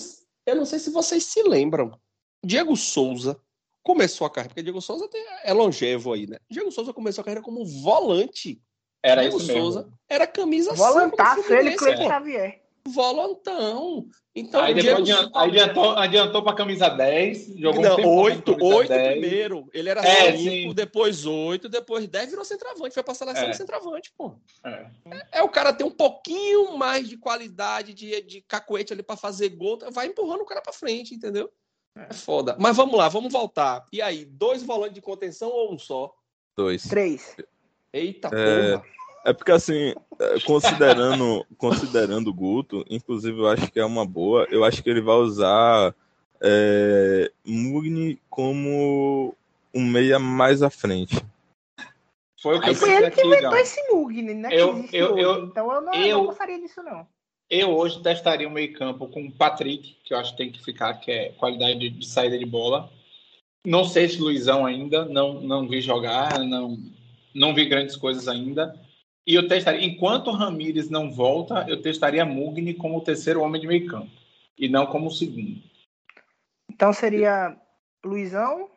[0.45, 1.99] eu não sei se vocês se lembram.
[2.45, 3.37] Diego Souza
[3.83, 6.37] começou a carreira, porque Diego Souza tem- é longevo aí, né?
[6.49, 8.61] Diego Souza começou a carreira como volante.
[9.03, 9.61] Era Diego isso mesmo.
[9.63, 12.07] Souza era camisa Volantaço, ele, Cleiton.
[12.07, 12.61] Xavier.
[12.87, 14.07] Volantão.
[14.35, 17.95] Então, Aí o depois Diego adiantou, aí adiantou, adiantou para camisa 10, jogou um Não,
[17.95, 19.11] como camisa oito 10.
[19.19, 19.69] primeiro.
[19.73, 20.73] Ele era É, cinco, sim.
[20.75, 22.93] depois oito, depois dez, virou centroavante.
[22.93, 23.49] Foi pra seleção É.
[23.49, 24.35] de centroavante, pô.
[24.63, 24.85] É.
[25.31, 29.49] É o cara ter um pouquinho mais de qualidade de, de cacuete ali pra fazer
[29.49, 31.49] gol, vai empurrando o cara pra frente, entendeu?
[31.95, 32.55] É foda.
[32.59, 33.83] Mas vamos lá, vamos voltar.
[33.91, 36.13] E aí, dois volantes de contenção ou um só?
[36.55, 36.83] Dois.
[36.83, 37.35] Três.
[37.91, 38.71] Eita É.
[38.77, 38.83] porra.
[39.27, 44.47] É porque assim, é, considerando, considerando o Guto, inclusive eu acho que é uma boa.
[44.49, 45.93] Eu acho que ele vai usar
[46.41, 49.35] é, Mugni como
[49.75, 51.17] um meia mais à frente.
[52.41, 54.49] Foi o que eu Foi pensei ele que aqui, inventou esse Mugni, né?
[54.49, 55.21] Eu- eu- hoje.
[55.23, 57.05] eu- então eu não, eu- não gostaria disso, não.
[57.49, 60.63] Eu hoje testaria o meio campo com o Patrick, que eu acho que tem que
[60.63, 62.89] ficar, que é qualidade de, de saída de bola.
[63.65, 66.77] Não sei se Luizão ainda, não, não vi jogar, não,
[67.35, 68.86] não vi grandes coisas ainda.
[69.27, 73.59] E eu testaria, enquanto o Ramires não volta, eu testaria Mugni como o terceiro homem
[73.59, 74.09] de meio campo.
[74.57, 75.61] E não como o segundo.
[76.71, 77.57] Então seria
[78.05, 78.69] Luizão,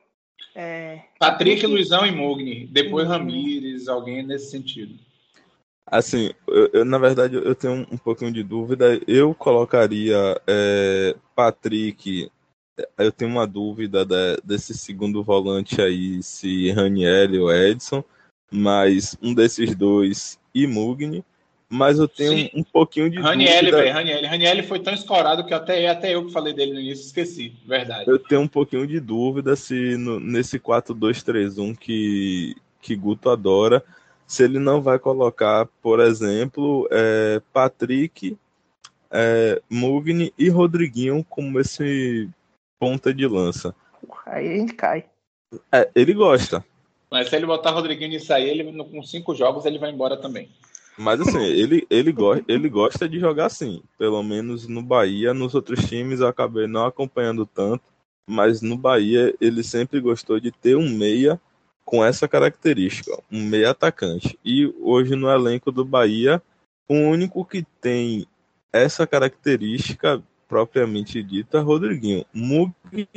[0.55, 2.67] é, Patrick, Luizão e Mugni.
[2.67, 3.13] Depois Uhum.
[3.13, 4.99] Ramires, alguém nesse sentido.
[5.87, 9.01] Assim, eu, eu, na verdade eu tenho um, um pouquinho de dúvida.
[9.07, 12.29] Eu colocaria é, Patrick.
[12.99, 18.03] Eu tenho uma dúvida da- desse segundo volante aí, se Raniel ou Edson,
[18.51, 21.25] mas um desses dois e Mugni.
[21.73, 22.51] Mas eu tenho Sim.
[22.53, 23.77] um, um pouquinho de Raniel, dúvida.
[23.77, 24.29] velho, Raniel.
[24.29, 27.53] Raniel foi tão escorado que até, até eu que falei dele no início esqueci.
[27.65, 28.11] Verdade.
[28.11, 33.85] Eu tenho um pouquinho de dúvida se no- nesse 4-2-3-1 que, que Guto adora,
[34.27, 38.37] se ele não vai colocar, por exemplo, é, Patrick,
[39.09, 42.29] é, Mugni e Rodriguinho como esse
[42.81, 43.73] ponta de lança.
[44.27, 45.05] aí a gente cai.
[45.71, 46.65] É, ele gosta,
[47.11, 50.49] Mas se ele botar Rodriguinho nisso aí, ele com cinco jogos ele vai embora também.
[50.97, 53.83] mas assim, ele, ele, go ele gosta de jogar assim.
[53.99, 57.83] Pelo menos no Bahia, nos outros times eu acabei não acompanhando tanto,
[58.29, 61.41] mas no Bahia ele sempre gostou de ter um meia
[61.85, 64.39] com essa característica, um meia atacante.
[64.45, 66.41] E hoje no elenco do Bahia,
[66.89, 68.25] o único que tem
[68.73, 72.27] essa característica propriamente dita é Rodriguinho.
[72.35, 73.09] Mugni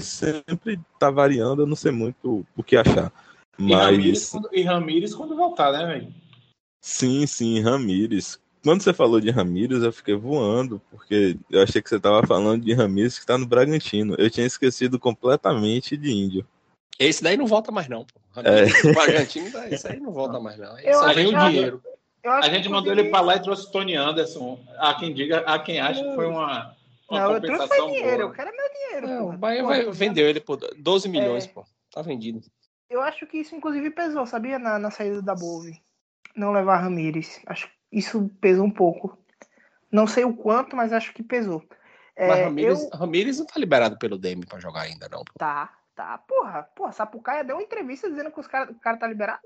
[0.00, 3.12] sempre tá variando, eu não sei muito o que achar.
[3.58, 6.12] E Ramires, Mas quando, e Ramires quando voltar, né, velho?
[6.80, 8.40] sim, sim, Ramires.
[8.64, 12.64] Quando você falou de Ramires, eu fiquei voando, porque eu achei que você estava falando
[12.64, 14.14] de Ramires que está no Bragantino.
[14.18, 16.46] Eu tinha esquecido completamente de Índio.
[16.98, 18.40] Esse daí não volta mais, não, pô.
[18.40, 18.64] É.
[18.96, 20.74] O Argentino, esse aí não volta mais, não.
[20.76, 21.82] Aí Eu só vem o que- dinheiro.
[21.84, 21.93] Acho
[22.24, 24.58] A gente que, mandou ele pra lá e trouxe Tony Anderson.
[24.78, 26.74] Há quem diga, há quem acha que foi uma,
[27.10, 28.08] uma Não, eu trouxe foi dinheiro.
[28.22, 28.34] Eu boa.
[28.34, 29.06] quero meu dinheiro.
[29.08, 29.34] Não, porra.
[29.34, 31.48] o Bahia vai, eu- vendeu ele por 12 milhões, É.
[31.48, 31.64] pô.
[31.92, 32.40] Tá vendido.
[32.90, 34.58] eu acho que isso inclusive pesou, sabia?
[34.58, 35.80] Na, na saída da Bove.
[36.36, 37.40] Não levar Ramires.
[37.46, 39.16] Acho que isso pesou um pouco.
[39.92, 41.62] Não sei o quanto, mas acho que pesou.
[42.18, 45.18] Mas É, Ramires, eu- Ramires não tá liberado pelo DM pra jogar ainda, não.
[45.24, 45.32] pô.
[45.38, 46.18] Tá, tá.
[46.18, 49.40] Porra, porra, Sapucaia deu uma entrevista dizendo que os cara, o cara tá liberado.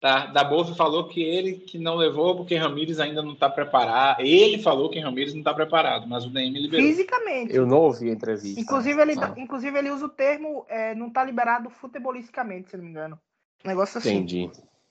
[0.00, 4.20] Tá, da Bolsa falou que ele que não levou porque Ramires ainda não tá preparado.
[4.20, 6.86] Ele falou que Ramires não tá preparado, mas o DM liberou.
[6.86, 7.52] Fisicamente.
[7.52, 8.60] Eu não ouvi a entrevista.
[8.60, 12.78] Inclusive ele, Ah, inclusive, ele usa o termo é, não tá liberado futebolisticamente, se eu
[12.78, 13.20] não me engano.
[13.64, 14.18] Um negócio assim.
[14.18, 14.50] Entendi,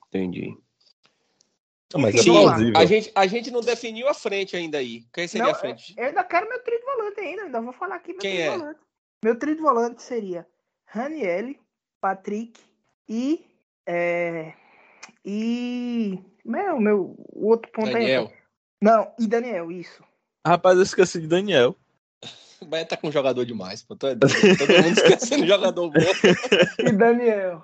[0.10, 0.58] entendi.
[1.94, 2.78] Não, mas é Enfim, plausível.
[2.78, 5.06] A gente, a gente não definiu a frente ainda aí.
[5.14, 5.94] Quem seria Não, a frente?
[5.98, 8.42] Eu ainda quero meu trio de volante ainda, ainda vou falar aqui meu Quem trio
[8.44, 8.58] é?
[8.58, 8.80] volante.
[9.24, 10.46] Meu trio de volante seria
[10.86, 11.56] Raniel,
[12.02, 12.60] Patrick
[13.08, 13.46] e.
[13.86, 14.54] É,
[15.28, 16.20] e.
[16.46, 18.32] Meu, meu, o outro ponto Daniel.
[18.32, 18.38] aí.
[18.82, 20.02] Não, e Daniel, isso.
[20.46, 21.76] Rapaz, eu esqueci de Daniel.
[22.60, 23.84] O Bahia tá com jogador demais.
[23.84, 23.96] Pô.
[23.96, 24.26] Todo, mundo
[24.98, 26.00] esquecendo jogador bom.
[26.80, 27.64] E Daniel.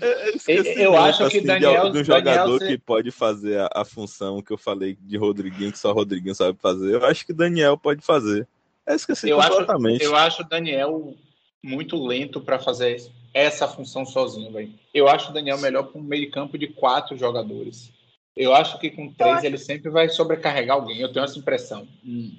[0.00, 3.60] Eu, esqueci Eu acho que assim, de Daniel- de um jogador Daniel que pode fazer
[3.60, 6.94] a, a função que eu falei de Rodriguinho, que só Rodriguinho sabe fazer.
[6.94, 8.48] Eu acho que Daniel pode fazer.
[8.84, 10.02] Eu esqueci Eu acho, completamente.
[10.02, 11.14] eu acho o Daniel
[11.62, 13.00] muito lento para fazer
[13.36, 14.72] essa função sozinho, velho.
[14.94, 17.92] Eu acho o Daniel melhor para um meio campo de quatro jogadores.
[18.34, 21.00] Eu acho que com três acho- ele sempre vai sobrecarregar alguém.
[21.00, 21.86] Eu tenho essa impressão.
[22.04, 22.32] Hum,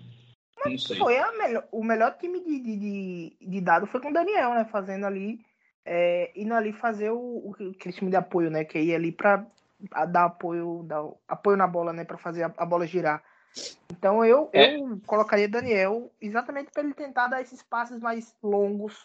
[0.66, 0.98] não sei.
[0.98, 4.66] Foi melhor, o melhor time de, de, de, de dado foi com o Daniel, né?
[4.72, 5.40] Fazendo ali.
[5.86, 8.66] É, indo ali fazer o, o aquele time de apoio, né?
[8.66, 9.46] Que ia ali pra
[9.92, 12.04] a- dar apoio, dar apoio na bola, né?
[12.04, 13.24] Pra fazer a, a bola girar.
[13.92, 14.76] Então eu, É.
[14.76, 18.96] eu colocaria Daniel exatamente para ele tentar dar esses passes mais longos.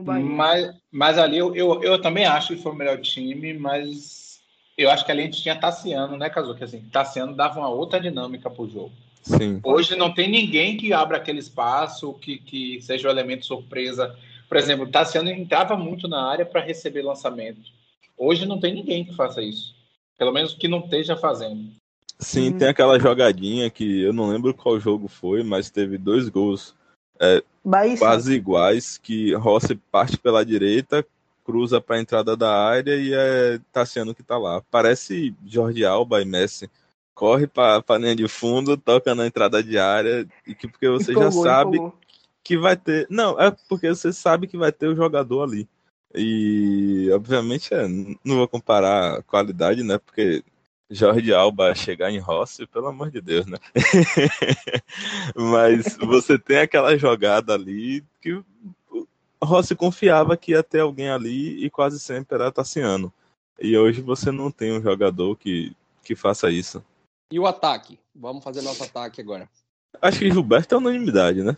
[0.00, 4.40] Mas, mas ali eu, eu, eu também acho que foi o melhor time, mas
[4.76, 6.64] eu acho que ali a gente tinha Tassiano, né, Kazuki?
[6.64, 8.92] Assim, Tassiano dava uma outra dinâmica pro jogo.
[9.22, 9.60] Sim.
[9.62, 14.14] Hoje não tem ninguém que abra aquele espaço, que, que seja o elemento surpresa.
[14.48, 17.62] Por exemplo, o Tassiano entrava muito na área para receber lançamento.
[18.18, 19.74] Hoje não tem ninguém que faça isso.
[20.18, 21.70] Pelo menos que não esteja fazendo.
[22.18, 22.58] Sim, Hum.
[22.58, 26.74] tem aquela jogadinha que eu não lembro qual jogo foi, mas teve dois gols
[27.64, 31.04] Bahia e quase iguais, que Rossi parte pela direita,
[31.44, 34.62] cruza para a entrada da área e é Tassiano que tá lá.
[34.70, 36.70] Parece Jorge Alba e Messi.
[37.14, 41.12] Corre para a linha de fundo, toca na entrada de área, e que porque você
[41.12, 41.98] já Empolgou, sabe empolgou.
[42.42, 43.06] que vai ter.
[43.08, 45.68] Não, é porque você sabe que vai ter o jogador ali.
[46.14, 49.98] E, obviamente, é, não vou comparar a qualidade, né?
[49.98, 50.42] Porque
[50.94, 53.58] Jorge Alba chegar em Rossi, pelo amor de Deus, né?
[55.34, 58.42] Mas você tem aquela jogada ali que
[59.42, 63.12] Rossi confiava que ia ter alguém ali e quase sempre era Tassiano.
[63.60, 65.74] E hoje você não tem um jogador que,
[66.04, 66.84] que faça isso.
[67.32, 67.98] E o ataque?
[68.14, 69.48] Vamos fazer nosso ataque agora.
[70.00, 71.56] Acho que Gilberto é unanimidade, né?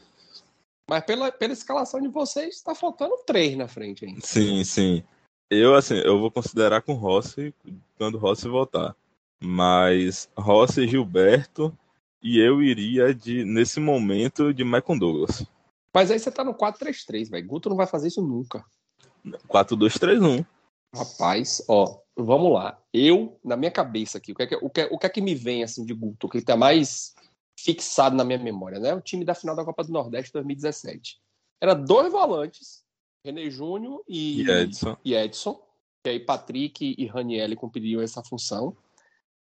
[0.88, 4.20] Mas pela, pela escalação de vocês, tá faltando três na frente ainda.
[4.20, 5.02] Sim, sim.
[5.50, 7.54] Eu, assim, eu vou considerar com Rossi
[7.98, 8.94] quando Rossi voltar.
[9.42, 11.76] Mas Rossi, Gilberto
[12.22, 15.44] e eu iria de, nesse momento, de Michael Douglas.
[15.94, 17.46] Mas aí você tá no 4-3-3, velho.
[17.46, 18.64] Guto não vai fazer isso nunca.
[19.48, 20.44] 4-2-3-1.
[20.94, 22.78] Rapaz, ó, vamos lá.
[22.92, 25.08] Eu, na minha cabeça aqui, o que é que, o que, é- o que, é
[25.10, 27.14] que me vem assim de Guto, o que tá mais
[27.58, 28.94] fixado na minha memória, né?
[28.94, 31.18] O time da final da Copa do Nordeste 2017.
[31.60, 32.82] Era dois volantes,
[33.24, 34.96] René Júnior e, E Edson.
[35.04, 35.60] e Edson,
[36.02, 38.76] que aí Patrick e Raniel cumpririam essa função.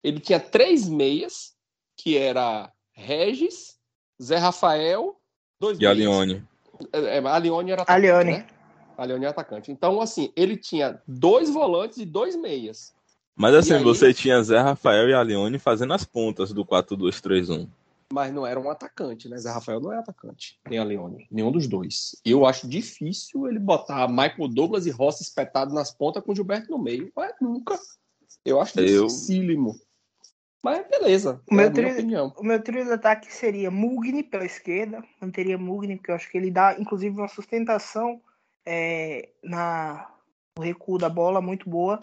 [0.04, 1.54] Ele tinha três meias,
[1.98, 3.78] que era Regis,
[4.22, 5.16] Zé Rafael,
[5.60, 6.10] dois E a meias.
[6.10, 6.48] Leone.
[6.92, 8.32] É, é, a Leone era atacante, Leone.
[8.32, 8.48] né?
[8.98, 9.72] A Leone era atacante.
[9.72, 12.94] Então, assim, ele tinha dois volantes e dois meias.
[13.36, 13.84] Mas assim, aí?
[13.84, 17.68] você tinha Zé Rafael e a Leone fazendo as pontas do 4-2-3-1.
[18.14, 19.38] Mas não era um atacante, né?
[19.38, 22.16] Zé Rafael não é atacante, nem a Leone, nenhum dos dois.
[22.24, 26.70] Eu acho difícil ele botar Michael Douglas e Rossi espetado nas pontas com o Gilberto
[26.70, 27.12] no meio.
[27.16, 27.80] Mas nunca.
[28.46, 29.80] Eu acho Eu- dificílimo.
[30.64, 31.42] Mas beleza.
[31.52, 32.34] O é meu a minha tri- opinião.
[32.38, 35.04] O meu trio de ataque seria Mugni pela esquerda.
[35.20, 38.22] Manteria Mugni, porque eu acho que ele dá, inclusive, uma sustentação
[38.66, 40.10] é, na,
[40.58, 42.00] no recuo da bola muito boa.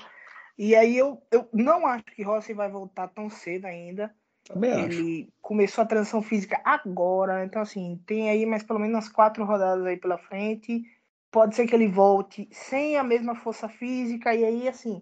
[0.59, 4.15] E aí eu, eu não acho que Rossi vai voltar tão cedo ainda.
[4.45, 5.01] Também acho.
[5.01, 7.43] Ele começou a transição física agora.
[7.43, 10.83] Então, assim, tem aí mais pelo menos umas quatro rodadas aí pela frente.
[11.31, 14.35] Pode ser que ele volte sem a mesma força física.
[14.35, 15.01] E aí, assim,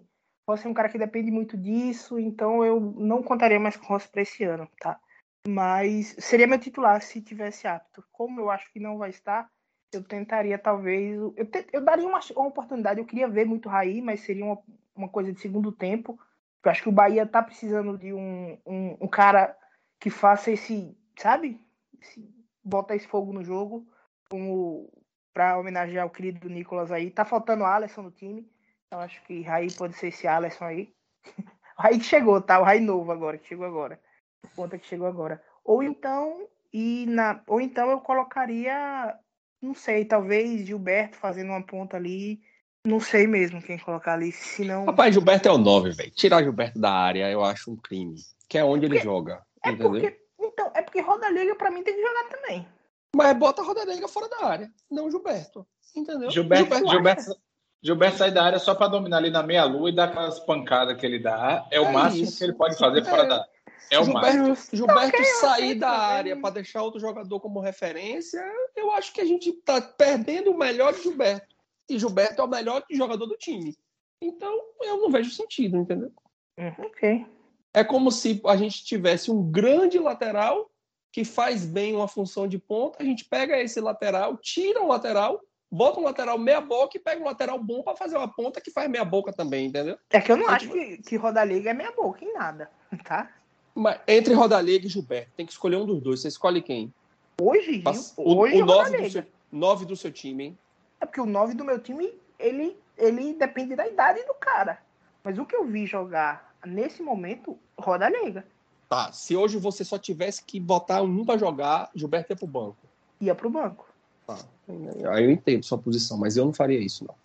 [0.49, 2.19] Rossi é um cara que depende muito disso.
[2.19, 4.99] Então, eu não contaria mais com o Rossi para esse ano, tá?
[5.47, 8.03] Mas seria meu titular se tivesse apto.
[8.11, 9.49] Como eu acho que não vai estar,
[9.93, 11.17] eu tentaria talvez.
[11.35, 12.99] Eu, te- eu daria uma, uma oportunidade.
[12.99, 14.59] Eu queria ver muito Raí, mas seria uma,
[14.95, 16.19] uma coisa de segundo tempo.
[16.63, 19.55] Eu acho que o Bahia tá precisando de um, um, um cara
[19.99, 21.61] que faça esse, sabe?
[22.01, 22.27] Esse,
[22.63, 23.87] bota esse fogo no jogo,
[24.29, 24.91] como
[25.33, 27.11] para homenagear o querido Nicolas aí.
[27.11, 28.49] Tá faltando Alisson no time.
[28.91, 30.93] Eu acho que Raí pode ser esse Alisson aí.
[31.27, 31.31] O
[31.81, 32.59] Raí que chegou, tá?
[32.59, 33.99] O Raí novo agora, que chegou agora.
[34.43, 35.41] O ponta que chegou agora.
[35.63, 39.15] Ou então, e na, ou então eu colocaria,
[39.61, 42.41] não sei, talvez Gilberto fazendo uma ponta ali.
[42.85, 44.85] Não sei mesmo quem colocar ali, senão.
[44.85, 46.11] Rapaz, Gilberto é o 9, velho.
[46.11, 48.15] Tirar Gilberto da área eu acho um crime.
[48.47, 49.45] Que é onde ele Porque- joga.
[49.63, 49.91] É entendeu?
[49.91, 52.65] porque, então, é porque Roda Liga pra mim tem que jogar também.
[53.13, 55.67] Mas bota a Rodalega fora da área, não Gilberto.
[55.93, 56.31] Entendeu?
[56.31, 56.87] Gilberto?
[56.87, 57.35] Gilberto,
[57.81, 61.05] Gilberto sai da área só para dominar ali na meia-lua e dar aquelas pancadas que
[61.05, 61.65] ele dá.
[61.71, 62.37] É o É máximo isso.
[62.37, 63.27] que ele pode fazer fora É.
[63.27, 63.49] da área.
[63.91, 64.43] É o máximo.
[64.55, 66.05] Gilberto, Gilberto Ok, eu sair da também.
[66.05, 68.39] área para deixar outro jogador como referência,
[68.75, 71.55] eu acho que a gente tá perdendo o melhor de Gilberto.
[71.89, 73.75] E Gilberto é o melhor jogador do time.
[74.21, 76.11] Então, eu não vejo sentido, entendeu?
[76.57, 77.25] Hum, ok.
[77.73, 80.69] É como se a gente tivesse um grande lateral
[81.11, 85.41] que faz bem uma função de ponta, a gente pega esse lateral, tira o lateral,
[85.71, 88.71] bota um lateral meia boca e pega um lateral bom para fazer uma ponta que
[88.71, 89.97] faz meia boca também, entendeu?
[90.09, 92.33] É que eu não É acho tipo- que, que Roda Liga é meia boca em
[92.33, 92.69] nada,
[93.03, 93.29] tá?
[93.75, 96.21] Mas entre Rodalega e Gilberto, tem que escolher um dos dois.
[96.21, 96.93] Você escolhe quem?
[97.41, 100.57] Hoje, Gil, o, hoje o nove, do seu, nove do seu time, hein?
[100.99, 104.81] É porque o 9 do meu time, ele, ele depende da idade do cara.
[105.23, 108.45] Mas o que eu vi jogar nesse momento, Roda Liga.
[108.89, 112.75] Tá, se hoje você só tivesse que botar um pra jogar, Gilberto ia pro banco.
[113.21, 113.87] Ia pro banco.
[114.35, 115.11] Tá.
[115.11, 117.15] Aí eu entendo sua posição, mas eu não faria isso, não.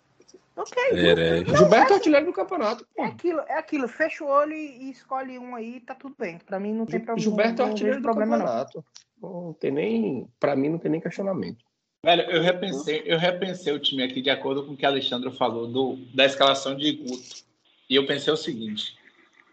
[0.57, 0.81] Ok.
[0.91, 1.53] Herege.
[1.55, 3.03] Gilberto é artilheiro do campeonato, pô.
[3.03, 3.87] É aquilo, é aquilo.
[3.87, 6.39] Fecha o olho e escolhe um aí, tá tudo bem.
[6.39, 7.19] Pra mim não tem problema.
[7.19, 8.45] Gilberto é não artilheiro do problema, não.
[8.45, 8.85] campeonato.
[9.21, 10.27] Não tem nem.
[10.39, 11.63] Pra mim, não tem nem questionamento.
[12.03, 15.67] Velho, eu repensei, eu repensei o time aqui de acordo com o que Alexandre falou
[15.67, 17.43] do, da escalação de Guto.
[17.89, 18.95] E eu pensei o seguinte: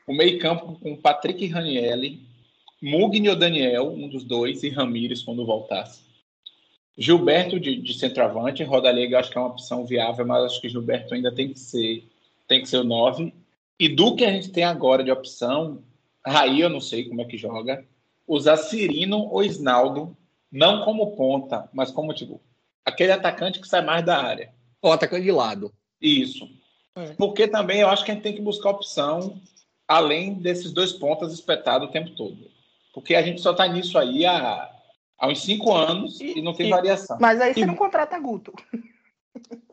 [0.07, 2.21] o meio-campo com Patrick Ranielli,
[2.81, 6.12] Mugni ou Daniel, um dos dois, e Ramires quando voltasse.
[6.97, 11.15] Gilberto de, de centroavante, Rodalega acho que é uma opção viável, mas acho que Gilberto
[11.15, 12.07] ainda tem que ser,
[12.47, 13.33] tem que ser o 9.
[13.79, 15.83] E do que a gente tem agora de opção,
[16.25, 17.85] Raí eu não sei como é que joga,
[18.27, 20.17] usar Cirino ou Isnaldo,
[20.51, 22.41] não como ponta, mas como tipo
[22.85, 24.53] aquele atacante que sai mais da área.
[24.83, 25.73] Ó, atacante de lado.
[26.01, 26.49] Isso.
[26.97, 27.15] É.
[27.15, 29.41] Porque também eu acho que a gente tem que buscar opção
[29.87, 32.51] além desses dois pontas espetados o tempo todo.
[32.93, 34.71] Porque a gente só tá nisso aí há,
[35.23, 37.17] há uns cinco anos e, E- não tem e- variação.
[37.21, 38.53] Mas aí você E- não contrata Guto.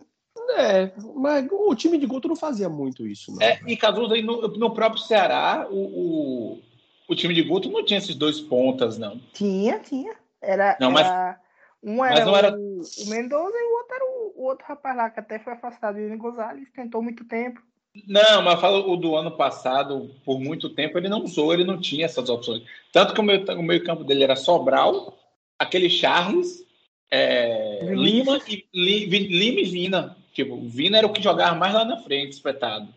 [0.58, 3.40] É, mas o time de Guto não fazia muito isso, não.
[3.42, 6.62] É, e Cazuza, no, no próprio Ceará, o, o,
[7.08, 9.20] o time de Guto não tinha esses dois pontas, não.
[9.32, 10.16] Tinha, tinha.
[10.42, 11.40] Era, Não, mas- era-
[11.84, 14.66] um mas era, não era- O, o Mendoza e o outro era o, o outro
[14.68, 15.98] rapaz lá que até foi afastado.
[15.98, 17.62] O Ian Gonzalez tentou muito tempo.
[18.08, 21.80] Não, mas falo o do ano passado, por muito tempo, ele não usou, ele não
[21.80, 22.64] tinha essas opções.
[22.92, 25.19] Tanto que o meio, o meio campo dele era Sobral,
[25.60, 26.66] aquele Charles,
[27.12, 27.80] é.
[27.94, 30.18] Lima, e, Li- Lima e Vina.
[30.34, 32.94] Tipo, o Vina era o que jogava mais lá na frente, espetado.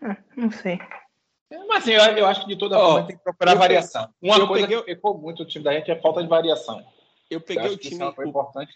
[0.00, 0.78] Ah, não sei.
[1.68, 4.08] Mas assim, eu, eu acho que de toda Ó, forma tem que procurar eu variação.
[4.20, 6.28] Uma eu coisa peguei- que pecou muito o time da gente é a falta de
[6.28, 6.78] variação.
[7.30, 8.00] Eu Eu peguei acho o time.
[8.00, 8.72] é uma o- importante.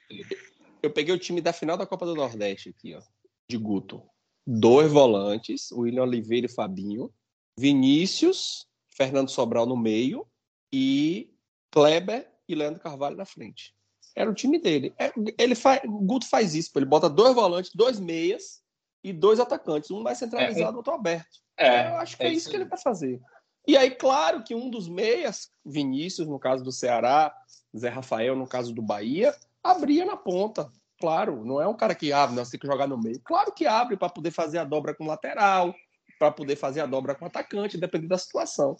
[0.82, 3.01] Eu peguei o time da final da Copa do Nordeste aqui, ó.
[3.49, 4.03] De Guto.
[4.47, 7.12] Dois volantes, William Oliveira e Fabinho.
[7.59, 8.66] Vinícius,
[8.97, 10.26] Fernando Sobral no meio.
[10.72, 11.28] E
[11.70, 13.74] Kleber e Leandro Carvalho na frente.
[14.14, 14.92] Era o time dele.
[14.98, 18.61] É, ele faz, o Guto faz isso, ele bota dois volantes, dois meias
[19.03, 21.38] e dois atacantes, um mais centralizado, outro aberto.
[21.57, 23.20] É, Eu acho que é é, isso que ele vai fazer.
[23.66, 27.34] E aí, claro que um dos meias, Vinícius, no caso do Ceará,
[27.76, 30.70] Zé Rafael, no caso do Bahia, abria na ponta.
[30.98, 33.20] Claro, não é um cara que abre, nós temos que jogar no meio.
[33.20, 35.74] Claro que abre para poder fazer a dobra com o lateral,
[36.18, 38.76] para poder fazer a dobra com o atacante, dependendo da situação.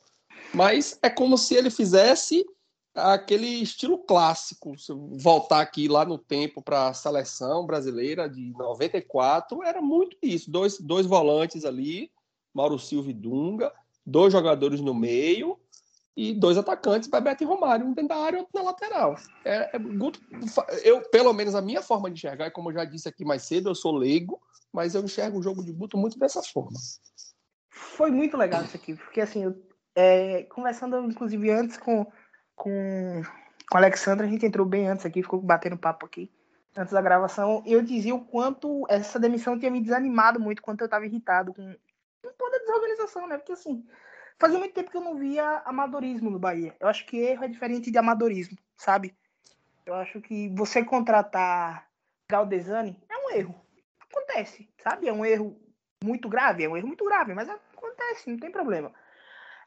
[0.53, 2.45] Mas é como se ele fizesse
[2.95, 4.79] aquele estilo clássico.
[4.79, 10.17] Se eu voltar aqui lá no tempo para a seleção brasileira de 94, era muito
[10.23, 10.51] isso.
[10.51, 12.11] Dois, dois volantes ali,
[12.53, 13.73] Mauro Silva e Dunga,
[14.05, 15.59] dois jogadores no meio
[16.17, 19.17] e dois atacantes, Bebeto e Romário, um dentro da área e outro na lateral.
[19.45, 19.81] É, é,
[20.85, 23.43] eu, pelo menos a minha forma de enxergar, e como eu já disse aqui mais
[23.43, 24.41] cedo, eu sou leigo,
[24.73, 26.79] mas eu enxergo o jogo de Guto muito dessa forma.
[27.71, 29.55] Foi muito legal isso aqui, porque assim,
[29.95, 32.07] é, conversando inclusive antes com,
[32.61, 33.23] com,
[33.71, 36.31] com a Alexandra, a gente entrou bem antes aqui, ficou batendo papo aqui,
[36.77, 40.85] antes da gravação, eu dizia o quanto essa demissão tinha me desanimado muito, quanto eu
[40.85, 41.75] estava irritado com,
[42.23, 43.39] com toda a desorganização, né?
[43.39, 43.83] Porque assim,
[44.39, 46.77] fazia muito tempo que eu não via amadorismo no Bahia.
[46.79, 49.17] Eu acho que erro é diferente de amadorismo, sabe?
[49.87, 51.89] Eu acho que você contratar
[52.31, 53.55] Galdesani é um erro.
[54.01, 55.09] Acontece, sabe?
[55.09, 55.59] É um erro
[56.05, 58.93] muito grave, é um erro muito grave, mas acontece, não tem problema.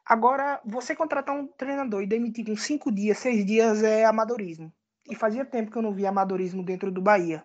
[0.06, 4.72] Agora, você contratar um treinador e demitir com cinco dias, seis dias é amadorismo.
[5.08, 7.44] E fazia tempo que eu não via amadorismo dentro do Bahia.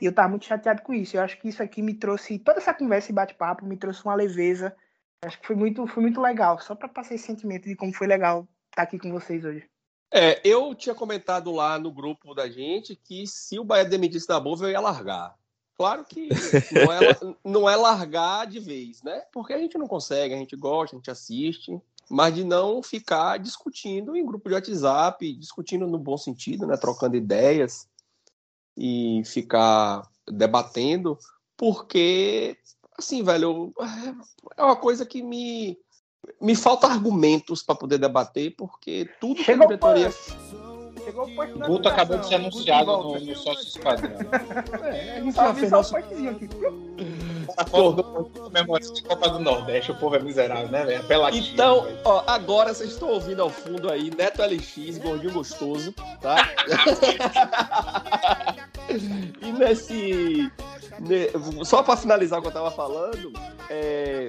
[0.00, 1.16] E eu tava muito chateado com isso.
[1.16, 4.14] Eu acho que isso aqui me trouxe, toda essa conversa e bate-papo me trouxe uma
[4.14, 4.74] leveza.
[5.22, 6.58] Eu acho que foi muito, foi muito legal.
[6.60, 9.68] Só para passar esse sentimento de como foi legal estar aqui com vocês hoje.
[10.10, 14.40] É, eu tinha comentado lá no grupo da gente que se o Bahia demitisse da
[14.40, 15.34] Bova, eu ia largar.
[15.76, 16.28] Claro que
[16.72, 19.22] não é, não é largar de vez, né?
[19.32, 23.38] Porque a gente não consegue, a gente gosta, a gente assiste, mas de não ficar
[23.38, 26.76] discutindo em grupo de WhatsApp, discutindo no bom sentido, né?
[26.76, 27.88] Trocando ideias
[28.76, 31.18] e ficar debatendo,
[31.56, 32.56] porque,
[32.96, 33.72] assim, velho,
[34.56, 35.78] é uma coisa que me,
[36.40, 40.10] me falta argumentos para poder debater, porque tudo Chegou que a diretoria.
[41.12, 44.10] Chegou o posto da Guto acabou de ser anunciado no, no sócio padrão.
[44.82, 45.92] É, a gente Só já vi fez só o nosso...
[45.94, 46.48] postezinho aqui.
[47.54, 51.00] A foto do comemoração de Copa do Nordeste, o povo é miserável, né, velho?
[51.02, 51.46] Apelativo.
[51.52, 55.92] Então, ó, agora vocês estão ouvindo ao fundo aí Neto LX, gordinho gostoso,
[56.22, 56.36] tá?
[59.42, 60.50] e nesse.
[60.98, 61.30] ne-
[61.64, 63.32] Só para finalizar o que eu tava falando,
[63.68, 64.28] é,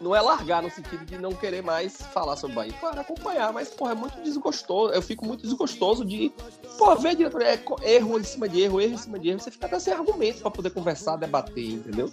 [0.00, 2.72] não é largar no sentido de não querer mais falar sobre o Bahia.
[2.80, 4.92] Para acompanhar, mas, porra, é muito desgostoso.
[4.94, 6.32] Eu fico muito desgostoso de,
[6.78, 9.40] pô, ver a diretoria, é erro em cima de erro, erro em cima de erro.
[9.40, 12.10] Você fica até sem argumento para poder conversar, debater, entendeu?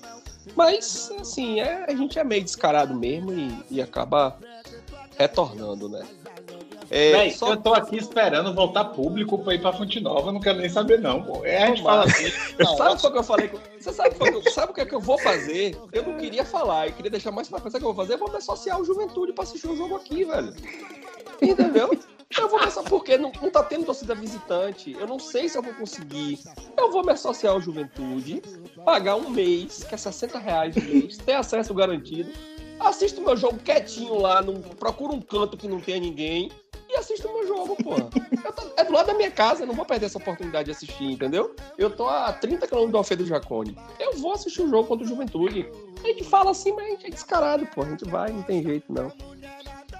[0.56, 4.38] Mas, assim, é, a gente é meio descarado mesmo e, e acaba
[5.18, 6.06] retornando, né?
[6.90, 10.34] É, Véi, só- eu tô aqui esperando voltar público pra ir pra Fonte Nova, eu
[10.34, 11.44] não quero nem saber, não, pô.
[11.44, 12.32] É, a gente fala assim.
[12.58, 13.52] Não, Sabe o que eu falei?
[13.80, 15.78] Você sabe, o que eu- sabe o que, é que eu vou fazer?
[15.92, 18.14] Eu não queria falar, eu queria deixar mais pra pensar o que eu vou fazer.
[18.16, 20.54] Eu vou me associar ao Juventude pra assistir o jogo aqui, velho.
[21.42, 21.98] Entendeu?
[22.38, 24.94] Eu vou pensar porque não, não tá tendo torcida visitante.
[25.00, 26.40] Eu não sei se eu vou conseguir.
[26.78, 28.42] Eu vou me associar ao Juventude,
[28.84, 32.30] pagar um mês, que é 60 reais o mês, ter acesso garantido.
[32.80, 36.52] Assisto meu jogo quietinho lá, não, procuro um canto que não tenha ninguém
[36.90, 40.06] e assisto meu jogo, tô- é do lado da minha casa, eu não vou perder
[40.06, 41.54] essa oportunidade de assistir, entendeu?
[41.78, 43.78] Eu tô a 30 km do Alfredo Jacone.
[44.00, 45.70] Eu vou assistir o jogo contra o Juventude.
[46.04, 47.82] A gente fala assim, mas a gente é descarado, pô.
[47.82, 49.12] A gente vai, não tem jeito, não.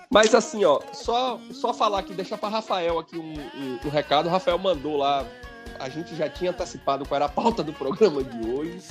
[0.10, 4.28] Mas assim, ó, só, só falar aqui, deixar para Rafael aqui um, um- um recado.
[4.28, 5.26] O Rafael mandou lá,
[5.80, 8.82] a gente já tinha antecipado qual era a pauta do programa de hoje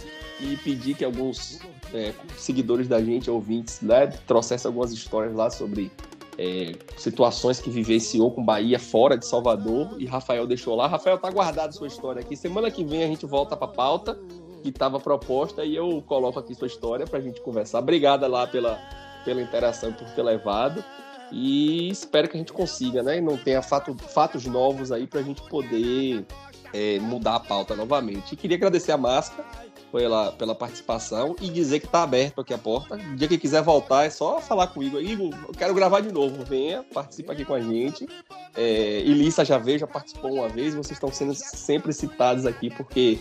[0.40, 1.60] e pedir que alguns
[1.92, 5.90] é, seguidores da gente, ouvintes, né, trouxessem algumas histórias lá sobre
[6.38, 10.86] é, situações que vivenciou com Bahia fora de Salvador e Rafael deixou lá.
[10.86, 12.36] Rafael, tá guardado sua história aqui.
[12.36, 14.18] Semana que vem a gente volta para pauta
[14.62, 17.78] que estava proposta e eu coloco aqui sua história para a gente conversar.
[17.78, 18.78] Obrigada lá pela,
[19.24, 20.84] pela interação por ter levado.
[21.32, 23.20] E espero que a gente consiga, né?
[23.20, 26.24] Não tenha fato, fatos novos aí para a gente poder
[26.72, 28.32] é, mudar a pauta novamente.
[28.32, 29.44] E queria agradecer a Máscara
[29.92, 32.96] pela, pela participação e dizer que está aberto aqui a porta.
[32.96, 35.00] O dia que quiser voltar é só falar comigo.
[35.00, 36.44] Igor, eu quero gravar de novo.
[36.44, 38.06] Venha, participa aqui com a gente.
[38.54, 40.74] É, Elissa já veio, já participou uma vez.
[40.74, 43.20] Vocês estão sendo sempre citados aqui porque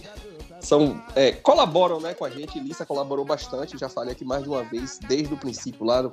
[0.65, 2.57] são é, colaboram né, com a gente.
[2.57, 6.11] Elissa colaborou bastante, já falei aqui mais de uma vez, desde o princípio, lá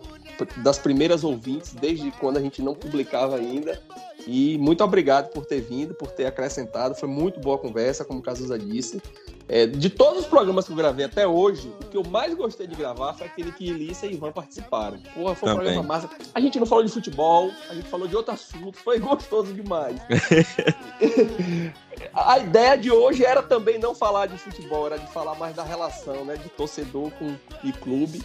[0.58, 3.82] das primeiras ouvintes, desde quando a gente não publicava ainda.
[4.26, 6.94] E muito obrigado por ter vindo, por ter acrescentado.
[6.94, 9.02] Foi muito boa a conversa, como o Cazuza disse.
[9.48, 12.66] É, de todos os programas que eu gravei até hoje, o que eu mais gostei
[12.66, 14.98] de gravar foi aquele que Elissa e Ivan participaram.
[15.14, 15.72] Porra, foi um Também.
[15.74, 16.08] programa massa.
[16.34, 19.96] A gente não falou de futebol, a gente falou de outro assunto, foi gostoso demais.
[22.14, 25.62] A ideia de hoje era também não falar de futebol, era de falar mais da
[25.62, 28.22] relação, né, de torcedor com e clube.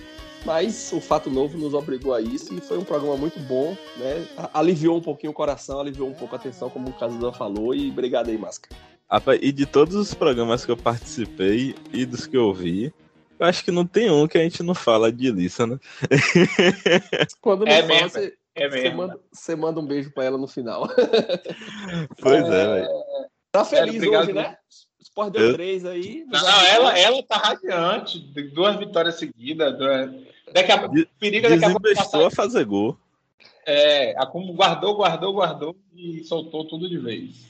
[0.47, 4.25] Mas o fato novo nos obrigou a isso e foi um programa muito bom, né?
[4.53, 7.75] Aliviou um pouquinho o coração, aliviou um pouco a atenção, como o Cazuza falou.
[7.75, 8.73] E obrigado aí, Máscara.
[9.41, 12.93] E de todos os programas que eu participei e dos que eu vi,
[13.37, 15.77] eu acho que não tem um que a gente não fala de Elissa, né?
[17.41, 18.97] Quando não É fala, mesmo, você, É você mesmo.
[18.97, 20.87] manda, você manda um beijo pra ela no final.
[22.21, 22.87] Pois é, velho.
[23.51, 24.23] Tá feliz obrigado.
[24.23, 24.57] hoje, né?
[24.97, 26.25] O Sport deu Eu- três aí.
[26.27, 28.19] Não, não, ela, ela tá radiante.
[28.53, 29.77] Duas vitórias seguidas.
[29.77, 32.25] duas- Daqui a De- periga daqui a pouco passar.
[32.25, 32.97] a fazer gol.
[33.65, 37.45] É, acum- guardou, guardou, guardou e soltou tudo de vez.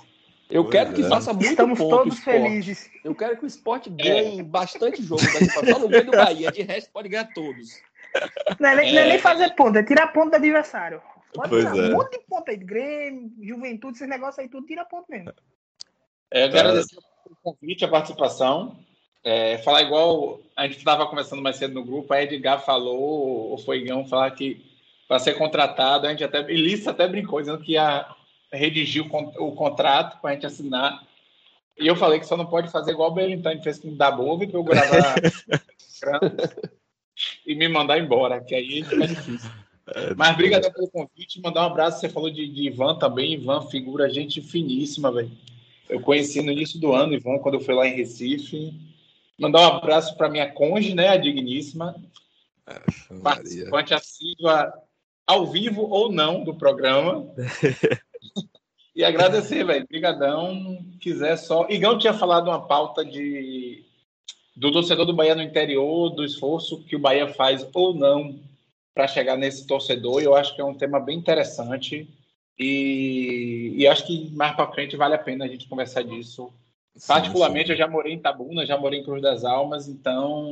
[0.50, 1.10] Eu Pois quero que é.
[1.10, 2.90] faça muito Estamos ponto todos felizes.
[3.04, 6.52] Eu quero que o esporte ganhe bastante jogo daqui pra Só não ganha do Bahia.
[6.52, 7.70] De resto, pode ganhar todos.
[8.60, 11.02] Não é, nem, não é nem fazer ponto, é tirar ponto do adversário.
[11.34, 11.90] Pode Pois tirar é.
[11.90, 15.32] um monte de ponto aí, Grêmio, Juventude, esses negócios aí, tudo tira ponto mesmo.
[16.32, 16.60] É, eu Tá.
[16.62, 16.98] agradecer
[17.30, 18.80] o convite, a participação.
[19.24, 23.58] É, falar igual a gente estava conversando mais cedo no grupo, a Edgar falou, o
[23.58, 24.66] Foigão falar que
[25.08, 28.06] para ser contratado, a gente até, Elissa até brincou, dizendo que ia
[28.52, 31.06] redigir o, o contrato para a gente assinar.
[31.80, 34.48] E eu falei que só não pode fazer igual o Belintani fez com o Dabove,
[34.48, 35.16] para eu gravar
[37.46, 39.52] e me mandar embora, que aí fica difícil.
[39.94, 42.00] É, Mas obrigado pelo convite, mandar um abraço.
[42.00, 43.34] Você falou de, de Ivan também.
[43.34, 45.32] Ivan, figura gente finíssima, velho.
[45.88, 48.74] Eu conheci no início do ano, Ivan, quando eu fui lá em Recife.
[49.40, 51.96] Mandar um abraço para minha conge, né, a digníssima,
[53.22, 54.74] participante assídua
[55.26, 57.28] ao vivo ou não do programa.
[58.96, 59.84] e agradecer, velho.
[59.84, 60.86] Obrigadão.
[61.00, 61.68] Quiser só.
[61.70, 63.84] Igão tinha falado uma pauta de
[64.56, 68.40] do torcedor do Bahia no interior, do esforço que o Bahia faz ou não
[68.92, 70.20] para chegar nesse torcedor.
[70.20, 72.10] E eu acho que é um tema bem interessante.
[72.58, 76.52] E, e acho que mais para frente vale a pena a gente conversar disso.
[76.98, 77.74] Sim, Particularmente, sim.
[77.74, 80.52] eu já morei em Tabuna, já morei em Cruz das Almas, então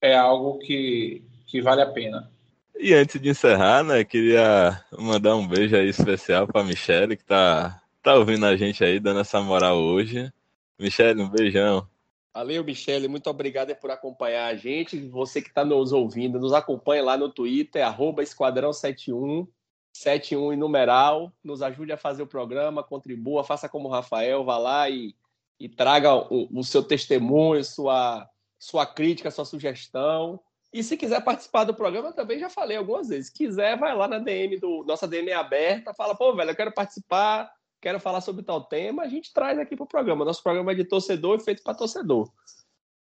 [0.00, 2.30] é algo que, que vale a pena.
[2.78, 7.80] E antes de encerrar, né, queria mandar um beijo aí especial para Michele, que tá,
[8.02, 10.30] tá ouvindo a gente aí, dando essa moral hoje.
[10.78, 11.88] Michele, um beijão.
[12.34, 15.00] Valeu, Michele, muito obrigado por acompanhar a gente.
[15.08, 19.48] Você que está nos ouvindo, nos acompanha lá no Twitter, arroba Esquadrão71,
[19.94, 21.32] 71 em numeral.
[21.42, 25.14] Nos ajude a fazer o programa, contribua, faça como o Rafael, vá lá e,
[25.58, 28.28] e traga o, o seu testemunho, sua,
[28.58, 30.40] sua crítica, sua sugestão.
[30.72, 33.28] E se quiser participar do programa, também já falei algumas vezes.
[33.28, 34.84] Se quiser, vai lá na DM do.
[34.84, 37.50] Nossa DM é aberta, fala, pô, velho, eu quero participar,
[37.80, 40.24] quero falar sobre tal tema, a gente traz aqui para o programa.
[40.24, 42.30] Nosso programa é de torcedor e feito para torcedor.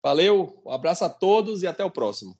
[0.03, 2.35] Valeu, um abraço a todos e até o próximo.